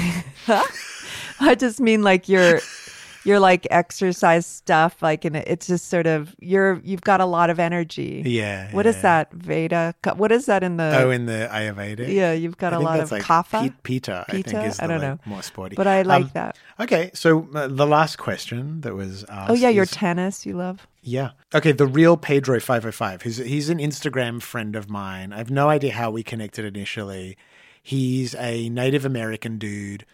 i 1.39 1.55
just 1.55 1.79
mean 1.79 2.03
like 2.03 2.29
you're 2.29 2.59
your 3.27 3.39
like 3.39 3.67
exercise 3.69 4.45
stuff, 4.45 5.01
like, 5.01 5.25
and 5.25 5.35
it's 5.35 5.67
just 5.67 5.89
sort 5.89 6.07
of 6.07 6.35
you're 6.39 6.79
you've 6.83 7.01
got 7.01 7.19
a 7.21 7.25
lot 7.25 7.49
of 7.49 7.59
energy. 7.59 8.23
Yeah. 8.25 8.71
What 8.71 8.85
yeah. 8.85 8.89
is 8.91 9.01
that 9.01 9.31
Veda? 9.33 9.93
What 10.15 10.31
is 10.31 10.45
that 10.45 10.63
in 10.63 10.77
the? 10.77 10.97
Oh, 10.97 11.09
in 11.11 11.25
the 11.25 11.49
Ayurveda. 11.51 12.07
yeah, 12.11 12.31
you've 12.31 12.57
got 12.57 12.73
I 12.73 12.77
a 12.77 12.79
lot 12.79 12.99
of 12.99 13.11
like 13.11 13.23
kapha. 13.23 13.73
Pitta, 13.83 14.25
I 14.27 14.41
think 14.41 14.47
is 14.65 14.77
the 14.77 14.83
I 14.83 14.87
don't 14.87 15.01
like, 15.01 15.01
know. 15.01 15.19
more 15.25 15.43
sporty. 15.43 15.75
But 15.75 15.87
I 15.87 16.01
like 16.03 16.25
Um, 16.25 16.31
that. 16.33 16.57
Okay, 16.79 17.11
so 17.13 17.47
uh, 17.53 17.67
the 17.67 17.85
last 17.85 18.17
question 18.17 18.81
that 18.81 18.95
was 18.95 19.23
asked. 19.25 19.51
Oh 19.51 19.53
yeah, 19.53 19.69
your 19.69 19.85
tennis 19.85 20.45
you 20.45 20.53
love. 20.53 20.87
Yeah. 21.03 21.31
Okay, 21.53 21.71
the 21.71 21.87
real 21.87 22.17
Pedro 22.17 22.59
five 22.59 22.85
oh 22.85 22.91
five. 22.91 23.21
He's 23.23 23.37
he's 23.37 23.69
an 23.69 23.79
Instagram 23.79 24.41
friend 24.41 24.75
of 24.75 24.89
mine. 24.89 25.33
I 25.33 25.37
have 25.37 25.51
no 25.51 25.69
idea 25.69 25.93
how 25.93 26.11
we 26.11 26.23
connected 26.23 26.65
initially. 26.65 27.37
He's 27.83 28.35
a 28.35 28.69
Native 28.69 29.05
American 29.05 29.57
dude, 29.57 30.05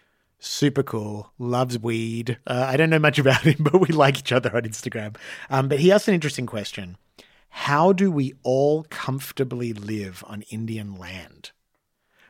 super 0.44 0.84
cool, 0.84 1.32
loves 1.40 1.80
weed. 1.80 2.38
Uh, 2.46 2.66
I 2.68 2.78
don't 2.78 2.90
know 2.90 3.00
much 3.00 3.20
about 3.20 3.42
him, 3.42 3.58
but 3.60 3.80
we 3.80 3.88
like 3.88 4.20
each 4.20 4.32
other 4.32 4.56
on 4.56 4.64
Instagram. 4.64 5.16
Um, 5.50 5.68
but 5.68 5.80
he 5.80 5.92
asked 5.92 6.08
an 6.08 6.14
interesting 6.14 6.46
question: 6.46 6.98
How 7.50 7.94
do 7.94 8.12
we 8.12 8.34
all 8.44 8.86
comfortably 8.90 9.74
live 9.74 10.24
on 10.28 10.44
Indian 10.44 10.96
land? 10.96 11.52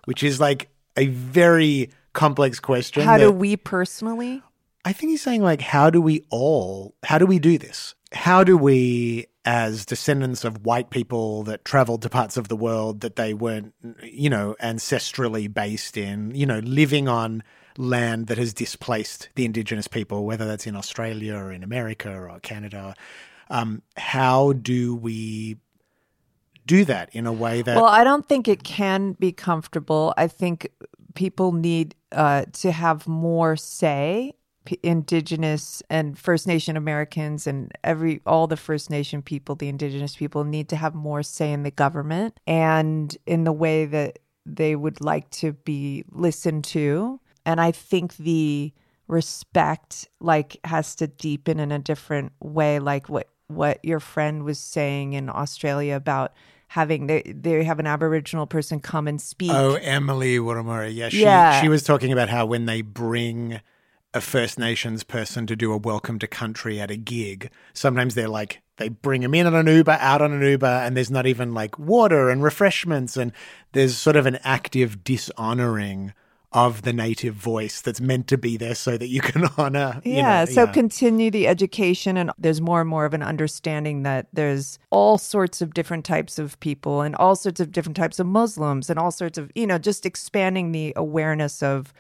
Which 0.06 0.24
is 0.24 0.40
like 0.40 0.70
a 0.98 1.08
very 1.08 1.90
complex 2.14 2.60
question. 2.60 3.04
How 3.04 3.18
do 3.18 3.32
we 3.32 3.58
personally? 3.58 4.42
I 4.86 4.94
think 4.94 5.12
he's 5.12 5.22
saying 5.22 5.42
like, 5.42 5.62
how 5.62 5.90
do 5.90 6.02
we 6.02 6.26
all, 6.30 6.96
how 7.04 7.18
do 7.18 7.26
we 7.26 7.40
do 7.40 7.58
this? 7.58 7.96
How 8.12 8.44
do 8.44 8.58
we, 8.58 9.28
as 9.46 9.86
descendants 9.86 10.44
of 10.44 10.66
white 10.66 10.90
people 10.90 11.44
that 11.44 11.66
traveled 11.66 12.02
to 12.02 12.10
parts 12.10 12.38
of 12.38 12.50
the 12.50 12.56
world 12.56 13.02
that 13.02 13.16
they 13.16 13.34
weren't, 13.34 13.74
you 14.04 14.30
know, 14.30 14.56
ancestrally 14.62 15.52
based 15.52 15.98
in, 15.98 16.36
you 16.36 16.46
know, 16.46 16.60
living 16.60 17.08
on 17.08 17.44
land 17.78 18.28
that 18.28 18.38
has 18.38 18.54
displaced 18.54 19.30
the 19.36 19.46
indigenous 19.46 19.88
people, 19.88 20.26
whether 20.26 20.46
that's 20.46 20.68
in 20.68 20.76
Australia 20.76 21.36
or 21.36 21.52
in 21.52 21.64
America 21.64 22.12
or 22.12 22.40
Canada, 22.42 22.96
um, 23.50 23.82
how 23.98 24.54
do 24.54 24.96
we 24.96 25.58
do 26.66 26.86
that 26.86 27.10
in 27.14 27.26
a 27.26 27.34
way 27.34 27.62
that 27.62 27.76
Well, 27.76 27.86
I 27.86 28.04
don't 28.04 28.28
think 28.28 28.48
it 28.48 28.64
can 28.64 29.14
be 29.14 29.32
comfortable. 29.32 30.14
I 30.18 30.28
think 30.28 30.70
people 31.14 31.52
need 31.52 31.96
uh, 32.12 32.46
to 32.54 32.72
have 32.72 33.08
more 33.08 33.56
say. 33.56 34.34
Indigenous 34.82 35.84
and 35.90 36.18
First 36.18 36.48
Nation 36.48 36.78
Americans 36.78 37.48
and 37.48 37.70
every 37.84 38.22
all 38.26 38.48
the 38.48 38.56
First 38.56 38.90
Nation 38.90 39.22
people, 39.22 39.56
the 39.56 39.68
Indigenous 39.68 40.16
people, 40.16 40.46
need 40.46 40.70
to 40.70 40.78
have 40.78 40.96
more 40.96 41.22
say 41.22 41.52
in 41.52 41.64
the 41.64 41.72
government 41.72 42.40
and 42.48 43.18
in 43.26 43.44
the 43.44 43.52
way 43.52 43.86
that 43.86 44.20
they 44.46 44.76
would 44.76 45.02
like 45.02 45.30
to 45.32 45.52
be 45.52 46.06
listened 46.12 46.64
to. 46.64 47.20
And 47.46 47.60
I 47.62 47.72
think 47.72 48.18
the 48.18 48.74
respect 49.08 50.08
like 50.20 50.58
has 50.64 50.96
to 50.96 51.08
deepen 51.08 51.60
in 51.60 51.72
a 51.72 51.80
different 51.80 52.32
way, 52.40 52.80
like 52.80 53.10
what 53.10 53.30
what 53.48 53.84
your 53.84 54.00
friend 54.00 54.44
was 54.44 54.60
saying 54.60 55.14
in 55.14 55.30
Australia 55.30 55.96
about 55.96 56.34
having 56.70 57.08
they 57.08 57.22
they 57.24 57.64
have 57.64 57.80
an 57.80 57.88
Aboriginal 57.88 58.48
person 58.48 58.80
come 58.80 59.08
and 59.08 59.22
speak. 59.22 59.52
Oh, 59.52 59.76
Emily 59.76 60.38
Wurramara. 60.38 60.94
Yeah, 60.94 61.10
she, 61.10 61.22
Yeah. 61.22 61.62
she 61.62 61.70
was 61.70 61.84
talking 61.84 62.12
about 62.12 62.30
how 62.30 62.46
when 62.46 62.66
they 62.66 62.82
bring 62.82 63.60
a 64.16 64.22
First 64.22 64.60
Nations 64.60 65.04
person 65.04 65.48
to 65.48 65.56
do 65.56 65.72
a 65.72 65.78
welcome 65.78 66.20
to 66.20 66.28
country 66.28 66.80
at 66.80 66.92
a 66.92 66.96
gig, 66.98 67.50
sometimes 67.74 68.16
they're 68.16 68.28
like, 68.28 68.62
they 68.78 68.90
bring 68.90 69.24
him 69.24 69.34
in 69.34 69.48
on 69.48 69.56
an 69.56 69.68
Uber, 69.68 69.98
out 70.00 70.22
on 70.22 70.32
an 70.32 70.42
Uber, 70.42 70.68
and 70.68 70.96
there's 70.96 71.12
not 71.12 71.26
even 71.26 71.54
like 71.54 71.78
water 71.80 72.30
and 72.30 72.44
refreshments. 72.44 73.18
And 73.18 73.32
there's 73.74 73.98
sort 73.98 74.16
of 74.16 74.26
an 74.26 74.38
active 74.44 75.04
dishonoring 75.04 76.14
of 76.54 76.84
the 76.84 76.94
native 76.94 77.34
voice 77.34 77.82
that's 77.82 78.00
meant 78.00 78.28
to 78.28 78.38
be 78.38 78.58
there 78.58 78.76
so 78.76 78.98
that 78.98 79.08
you 79.08 79.22
can 79.22 79.46
honor. 79.58 80.02
you 80.04 80.14
yeah, 80.16 80.46
know, 80.46 80.52
so 80.52 80.64
yeah. 80.64 80.72
continue 80.72 81.32
the 81.32 81.48
education, 81.48 82.18
and 82.18 82.32
there's 82.38 82.62
more 82.62 82.82
and 82.82 82.90
more 82.90 83.06
of 83.06 83.14
an 83.14 83.24
understanding 83.24 84.04
that 84.04 84.28
there's 84.34 84.80
all 84.90 85.18
sorts 85.18 85.62
of 85.62 85.74
different 85.74 86.06
types 86.06 86.38
of 86.38 86.60
people 86.60 87.02
and 87.02 87.16
all 87.16 87.36
sorts 87.36 87.60
of 87.60 87.72
different 87.72 87.98
types 87.98 88.20
of 88.20 88.28
Muslims 88.28 88.90
and 88.90 89.00
all 89.00 89.12
sorts 89.12 89.38
of, 89.38 89.52
you 89.56 89.66
know, 89.66 89.78
just 89.78 90.06
expanding 90.06 90.72
the 90.72 90.94
awareness 90.96 91.64
of, 91.64 91.94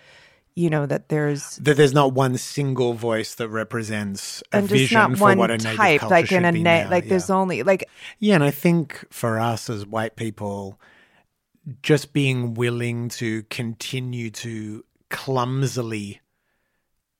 you 0.56 0.70
know, 0.70 0.86
that 0.86 1.10
there's 1.10 1.58
that 1.58 1.78
there's 1.78 1.94
not 1.94 2.14
one 2.14 2.38
single 2.38 2.94
voice 2.94 3.34
that 3.36 3.50
represents 3.50 4.44
a 4.52 4.58
and 4.58 4.70
just 4.70 4.82
vision 4.82 4.96
not 4.96 5.18
for 5.18 5.24
one 5.24 5.38
what 5.40 5.50
a 5.50 5.58
native 5.58 5.76
type, 5.76 6.02
culture 6.02 6.14
like 6.14 6.32
in 6.32 6.46
a 6.46 6.52
na- 6.52 6.90
like 6.90 7.06
yeah. 7.06 7.10
there's 7.10 7.30
only 7.30 7.64
like 7.64 7.90
Yeah, 8.20 8.36
and 8.36 8.44
I 8.44 8.52
think 8.52 9.04
for 9.10 9.40
us 9.40 9.70
as 9.70 9.86
white 9.86 10.16
people, 10.16 10.80
just 11.82 12.14
being 12.14 12.54
willing 12.54 13.10
to 13.10 13.44
continue 13.44 14.30
to 14.30 14.84
clumsily 15.10 16.22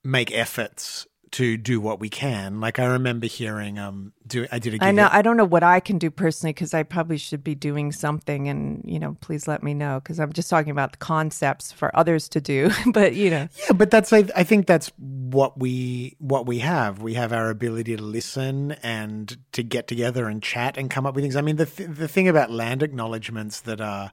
make 0.04 0.32
efforts 0.34 1.08
to 1.34 1.58
do 1.58 1.82
what 1.82 2.00
we 2.00 2.10
can. 2.10 2.60
Like 2.60 2.78
I 2.78 2.86
remember 2.86 3.26
hearing, 3.26 3.80
um, 3.80 4.14
do 4.28 4.46
I 4.52 4.60
did 4.60 4.76
a 4.76 4.86
I 4.86 4.92
know 4.92 5.10
I 5.12 5.24
don't 5.24 5.36
know 5.36 5.46
what 5.46 5.64
I 5.64 5.80
can 5.80 5.98
do 5.98 6.12
personally 6.12 6.54
because 6.54 6.76
I 6.76 6.84
probably 6.84 7.18
should 7.18 7.44
be 7.44 7.56
doing 7.56 7.92
something, 7.92 8.48
and 8.48 8.84
you 8.86 9.00
know, 9.00 9.18
please 9.20 9.48
let 9.48 9.64
me 9.64 9.74
know 9.74 10.00
because 10.00 10.20
I'm 10.20 10.32
just 10.32 10.48
talking 10.48 10.70
about 10.70 10.92
the 10.92 11.00
concepts 11.00 11.72
for 11.72 11.96
others 11.98 12.30
to 12.30 12.42
do. 12.42 12.70
but 12.94 13.16
you 13.16 13.32
know, 13.32 13.48
Yeah, 13.66 13.74
but 13.74 13.90
that's 13.90 14.14
I, 14.14 14.26
I 14.36 14.44
think 14.44 14.68
that's 14.68 14.92
what 14.98 15.60
we 15.60 16.16
what 16.20 16.46
we 16.46 16.60
have. 16.60 17.02
We 17.02 17.16
have 17.16 17.34
our 17.34 17.50
ability 17.50 17.96
to 17.96 18.04
listen 18.04 18.74
and 18.84 19.36
to 19.54 19.64
get 19.64 19.88
together 19.88 20.28
and 20.28 20.42
chat 20.42 20.78
and 20.78 20.88
come 20.88 21.08
up 21.08 21.16
with 21.16 21.24
things. 21.24 21.36
I 21.36 21.42
mean, 21.42 21.56
the 21.56 21.66
th- 21.66 21.90
the 21.92 22.08
thing 22.08 22.28
about 22.28 22.52
land 22.52 22.84
acknowledgements 22.84 23.62
that 23.62 23.82
are 23.82 24.12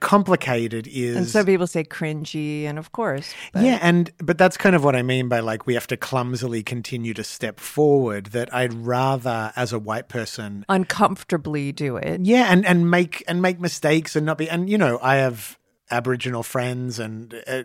complicated 0.00 0.86
is 0.86 1.16
and 1.16 1.26
some 1.26 1.46
people 1.46 1.66
say 1.66 1.84
cringy, 1.84 2.64
and 2.64 2.78
of 2.78 2.92
course, 2.92 3.32
but- 3.52 3.62
yeah, 3.62 3.78
and 3.80 4.10
but 4.18 4.38
that's 4.38 4.56
kind 4.56 4.74
of 4.76 4.84
what 4.84 4.94
I 4.96 5.02
mean 5.02 5.28
by 5.28 5.40
like 5.40 5.66
we 5.66 5.74
have 5.74 5.86
to 5.88 5.96
clumsily 5.96 6.62
continue 6.62 7.14
to 7.14 7.24
step 7.24 7.60
forward. 7.60 8.26
That 8.26 8.52
I'd 8.54 8.74
rather, 8.74 9.52
as 9.56 9.72
a 9.72 9.78
white 9.78 10.08
person, 10.08 10.64
uncomfortably 10.68 11.72
do 11.72 11.96
it. 11.96 12.20
yeah, 12.22 12.46
and 12.52 12.64
and 12.66 12.90
make 12.90 13.24
and 13.28 13.40
make 13.42 13.60
mistakes 13.60 14.16
and 14.16 14.26
not 14.26 14.38
be. 14.38 14.48
And 14.48 14.68
you 14.68 14.78
know, 14.78 14.98
I 15.02 15.16
have 15.16 15.58
Aboriginal 15.90 16.42
friends 16.42 16.98
and 16.98 17.34
uh, 17.46 17.62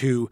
who 0.00 0.30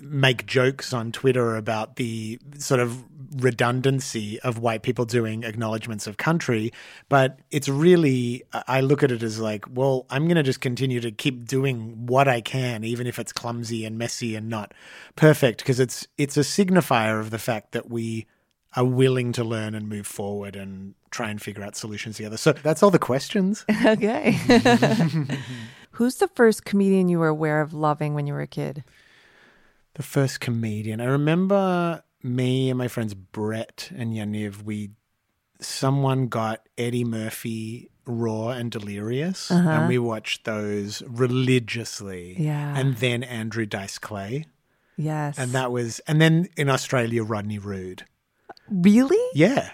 make 0.00 0.46
jokes 0.46 0.92
on 0.92 1.12
Twitter 1.12 1.56
about 1.56 1.96
the 1.96 2.38
sort 2.58 2.80
of 2.80 3.04
redundancy 3.36 4.40
of 4.40 4.58
white 4.58 4.82
people 4.82 5.04
doing 5.04 5.44
acknowledgements 5.44 6.06
of 6.06 6.16
country. 6.16 6.72
But 7.08 7.40
it's 7.50 7.68
really, 7.68 8.42
I 8.52 8.80
look 8.80 9.02
at 9.02 9.10
it 9.10 9.22
as 9.22 9.38
like, 9.38 9.64
well, 9.70 10.06
I'm 10.10 10.24
going 10.24 10.36
to 10.36 10.42
just 10.42 10.60
continue 10.60 11.00
to 11.00 11.10
keep 11.10 11.46
doing 11.46 12.06
what 12.06 12.28
I 12.28 12.40
can, 12.40 12.84
even 12.84 13.06
if 13.06 13.18
it's 13.18 13.32
clumsy 13.32 13.84
and 13.84 13.98
messy 13.98 14.34
and 14.34 14.48
not 14.48 14.72
perfect, 15.16 15.58
because 15.58 15.80
it's 15.80 16.06
it's 16.18 16.36
a 16.36 16.40
signifier 16.40 17.20
of 17.20 17.30
the 17.30 17.38
fact 17.38 17.72
that 17.72 17.90
we 17.90 18.26
are 18.74 18.84
willing 18.84 19.32
to 19.32 19.44
learn 19.44 19.74
and 19.74 19.88
move 19.88 20.06
forward 20.06 20.56
and 20.56 20.94
try 21.10 21.28
and 21.28 21.42
figure 21.42 21.62
out 21.62 21.76
solutions 21.76 22.16
together. 22.16 22.38
So 22.38 22.52
that's 22.52 22.82
all 22.82 22.90
the 22.90 22.98
questions. 22.98 23.64
okay. 23.84 24.38
Who's 25.92 26.16
the 26.16 26.28
first 26.28 26.64
comedian 26.64 27.08
you 27.08 27.18
were 27.18 27.28
aware 27.28 27.60
of 27.60 27.74
loving 27.74 28.14
when 28.14 28.26
you 28.26 28.32
were 28.32 28.40
a 28.40 28.46
kid? 28.46 28.82
The 29.94 30.02
first 30.02 30.40
comedian. 30.40 31.00
I 31.00 31.04
remember 31.04 32.02
me 32.22 32.70
and 32.70 32.78
my 32.78 32.88
friends 32.88 33.14
Brett 33.14 33.90
and 33.94 34.12
Yaniv, 34.12 34.62
we 34.62 34.90
someone 35.60 36.28
got 36.28 36.68
Eddie 36.76 37.04
Murphy 37.04 37.90
Raw 38.04 38.48
and 38.48 38.70
Delirious 38.70 39.50
and 39.50 39.68
uh-huh. 39.68 39.86
we 39.88 39.98
watched 39.98 40.44
those 40.44 41.02
religiously. 41.06 42.36
Yeah. 42.38 42.76
And 42.76 42.96
then 42.96 43.22
Andrew 43.22 43.66
Dice 43.66 43.98
Clay. 43.98 44.46
Yes. 44.96 45.38
And 45.38 45.52
that 45.52 45.70
was 45.70 46.00
and 46.00 46.20
then 46.20 46.48
in 46.56 46.68
Australia 46.68 47.22
Rodney 47.22 47.58
Rude. 47.58 48.04
really? 48.68 49.22
Yeah. 49.34 49.70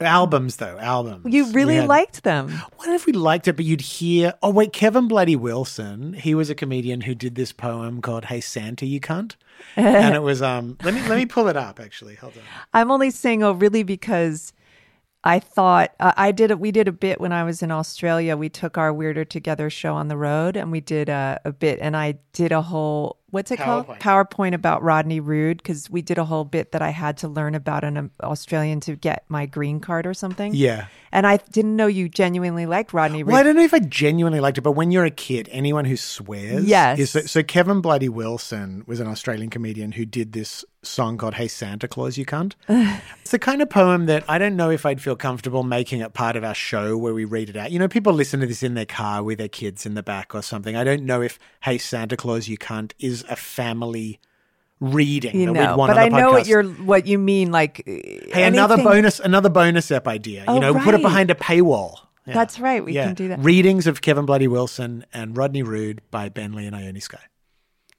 Albums 0.00 0.56
though, 0.56 0.78
albums. 0.78 1.26
You 1.32 1.52
really 1.52 1.76
had- 1.76 1.88
liked 1.88 2.22
them. 2.22 2.50
What 2.76 2.88
if 2.88 3.04
we 3.06 3.12
liked 3.12 3.46
it, 3.48 3.54
but 3.56 3.64
you'd 3.64 3.82
hear. 3.82 4.32
Oh 4.42 4.50
wait, 4.50 4.72
Kevin 4.72 5.08
Bloody 5.08 5.36
Wilson. 5.36 6.14
He 6.14 6.34
was 6.34 6.48
a 6.48 6.54
comedian 6.54 7.02
who 7.02 7.14
did 7.14 7.34
this 7.34 7.52
poem 7.52 8.00
called 8.00 8.26
"Hey 8.26 8.40
Santa, 8.40 8.86
You 8.86 8.98
Cunt," 9.00 9.36
and 9.76 10.14
it 10.14 10.22
was 10.22 10.40
um. 10.40 10.78
Let 10.82 10.94
me 10.94 11.00
let 11.06 11.18
me 11.18 11.26
pull 11.26 11.48
it 11.48 11.56
up. 11.56 11.80
Actually, 11.80 12.14
hold 12.14 12.32
on. 12.34 12.42
I'm 12.72 12.90
only 12.90 13.10
saying 13.10 13.42
oh 13.42 13.52
really 13.52 13.82
because 13.82 14.54
I 15.22 15.38
thought 15.38 15.92
uh, 16.00 16.12
I 16.16 16.32
did 16.32 16.50
it. 16.50 16.58
We 16.58 16.70
did 16.70 16.88
a 16.88 16.92
bit 16.92 17.20
when 17.20 17.32
I 17.32 17.44
was 17.44 17.62
in 17.62 17.70
Australia. 17.70 18.36
We 18.36 18.48
took 18.48 18.78
our 18.78 18.92
Weirder 18.92 19.24
Together 19.26 19.68
show 19.70 19.94
on 19.94 20.08
the 20.08 20.16
road, 20.16 20.56
and 20.56 20.72
we 20.72 20.80
did 20.80 21.08
a, 21.08 21.40
a 21.44 21.52
bit. 21.52 21.78
And 21.80 21.96
I 21.96 22.18
did 22.32 22.52
a 22.52 22.62
whole 22.62 23.18
what's 23.34 23.50
it 23.50 23.58
called 23.58 23.86
PowerPoint. 23.86 23.98
PowerPoint 23.98 24.54
about 24.54 24.82
Rodney 24.82 25.20
Rude 25.20 25.58
because 25.58 25.90
we 25.90 26.00
did 26.00 26.16
a 26.16 26.24
whole 26.24 26.44
bit 26.44 26.72
that 26.72 26.80
I 26.80 26.90
had 26.90 27.18
to 27.18 27.28
learn 27.28 27.54
about 27.54 27.84
an 27.84 27.96
um, 27.98 28.10
Australian 28.22 28.80
to 28.80 28.96
get 28.96 29.24
my 29.28 29.44
green 29.44 29.80
card 29.80 30.06
or 30.06 30.14
something. 30.14 30.54
Yeah. 30.54 30.86
and 31.12 31.26
I 31.26 31.36
didn't 31.52 31.76
know 31.76 31.86
you 31.86 32.08
genuinely 32.08 32.64
liked 32.66 32.92
Rodney 32.94 33.22
Rude. 33.22 33.32
Well, 33.32 33.40
I 33.40 33.42
don't 33.42 33.56
know 33.56 33.62
if 33.62 33.74
I 33.74 33.80
genuinely 33.80 34.40
liked 34.40 34.56
it, 34.58 34.62
but 34.62 34.72
when 34.72 34.90
you're 34.90 35.04
a 35.04 35.10
kid, 35.10 35.48
anyone 35.52 35.84
who 35.84 35.96
swears, 35.96 36.64
Yes. 36.64 36.98
Is 36.98 37.10
so, 37.10 37.20
so 37.20 37.42
Kevin 37.42 37.80
Bloody 37.80 38.08
Wilson 38.08 38.84
was 38.86 39.00
an 39.00 39.06
Australian 39.08 39.50
comedian 39.50 39.92
who 39.92 40.06
did 40.06 40.32
this 40.32 40.64
song 40.82 41.16
called 41.16 41.34
"Hey 41.34 41.48
Santa 41.48 41.88
Claus, 41.88 42.18
You 42.18 42.26
Cunt." 42.26 42.54
it's 43.20 43.30
the 43.30 43.38
kind 43.38 43.62
of 43.62 43.70
poem 43.70 44.06
that 44.06 44.22
I 44.28 44.36
don't 44.38 44.54
know 44.54 44.70
if 44.70 44.84
I'd 44.84 45.00
feel 45.00 45.16
comfortable 45.16 45.62
making 45.62 46.00
it 46.00 46.12
part 46.12 46.36
of 46.36 46.44
our 46.44 46.54
show 46.54 46.96
where 46.98 47.14
we 47.14 47.24
read 47.24 47.48
it 47.48 47.56
out. 47.56 47.70
You 47.72 47.78
know, 47.78 47.88
people 47.88 48.12
listen 48.12 48.40
to 48.40 48.46
this 48.46 48.62
in 48.62 48.74
their 48.74 48.84
car 48.84 49.22
with 49.22 49.38
their 49.38 49.48
kids 49.48 49.86
in 49.86 49.94
the 49.94 50.02
back 50.02 50.34
or 50.34 50.42
something. 50.42 50.76
I 50.76 50.84
don't 50.84 51.04
know 51.04 51.22
if 51.22 51.38
"Hey 51.62 51.78
Santa 51.78 52.16
Claus, 52.16 52.48
You 52.48 52.58
Cunt" 52.58 52.92
is 52.98 53.23
a 53.28 53.36
family 53.36 54.20
reading 54.80 55.38
You 55.38 55.46
that 55.46 55.52
know, 55.52 55.70
we'd 55.70 55.76
want 55.76 55.90
but 55.90 55.98
on 55.98 56.04
I 56.04 56.08
the 56.08 56.16
know 56.16 56.32
what 56.32 56.46
you're 56.46 56.64
what 56.64 57.06
you 57.06 57.18
mean. 57.18 57.52
Like, 57.52 57.82
Hey, 57.86 58.44
another 58.44 58.76
bonus, 58.76 59.20
another 59.20 59.48
bonus 59.48 59.90
ep 59.90 60.06
idea. 60.06 60.44
Oh, 60.46 60.54
you 60.54 60.60
know, 60.60 60.74
put 60.74 60.94
it 60.94 61.02
behind 61.02 61.30
a 61.30 61.34
paywall. 61.34 61.98
Yeah. 62.26 62.34
That's 62.34 62.58
right, 62.58 62.82
we 62.82 62.92
yeah. 62.92 63.06
can 63.06 63.14
do 63.14 63.28
that. 63.28 63.40
Readings 63.40 63.86
of 63.86 64.00
Kevin 64.00 64.24
Bloody 64.24 64.48
Wilson 64.48 65.04
and 65.12 65.36
Rodney 65.36 65.62
Rude 65.62 66.00
by 66.10 66.30
Ben 66.30 66.54
Lee 66.54 66.66
and 66.66 66.74
Ione 66.74 67.00
Skye. 67.00 67.18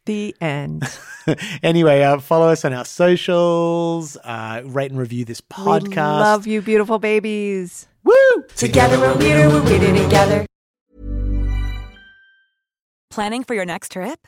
The 0.05 0.35
end. 0.41 0.83
anyway, 1.63 2.01
uh, 2.01 2.19
follow 2.19 2.49
us 2.49 2.65
on 2.65 2.73
our 2.73 2.85
socials. 2.85 4.17
Uh, 4.23 4.61
rate 4.65 4.91
and 4.91 4.99
review 4.99 5.25
this 5.25 5.41
podcast. 5.41 5.89
We 5.89 5.95
love 5.95 6.47
you, 6.47 6.61
beautiful 6.61 6.99
babies. 6.99 7.88
Woo! 8.03 8.13
Together 8.55 8.99
we're 8.99 9.15
weirder, 9.17 9.49
we're 9.49 9.63
weirder 9.63 9.95
together. 10.03 10.45
Planning 13.09 13.43
for 13.43 13.53
your 13.53 13.65
next 13.65 13.91
trip? 13.91 14.27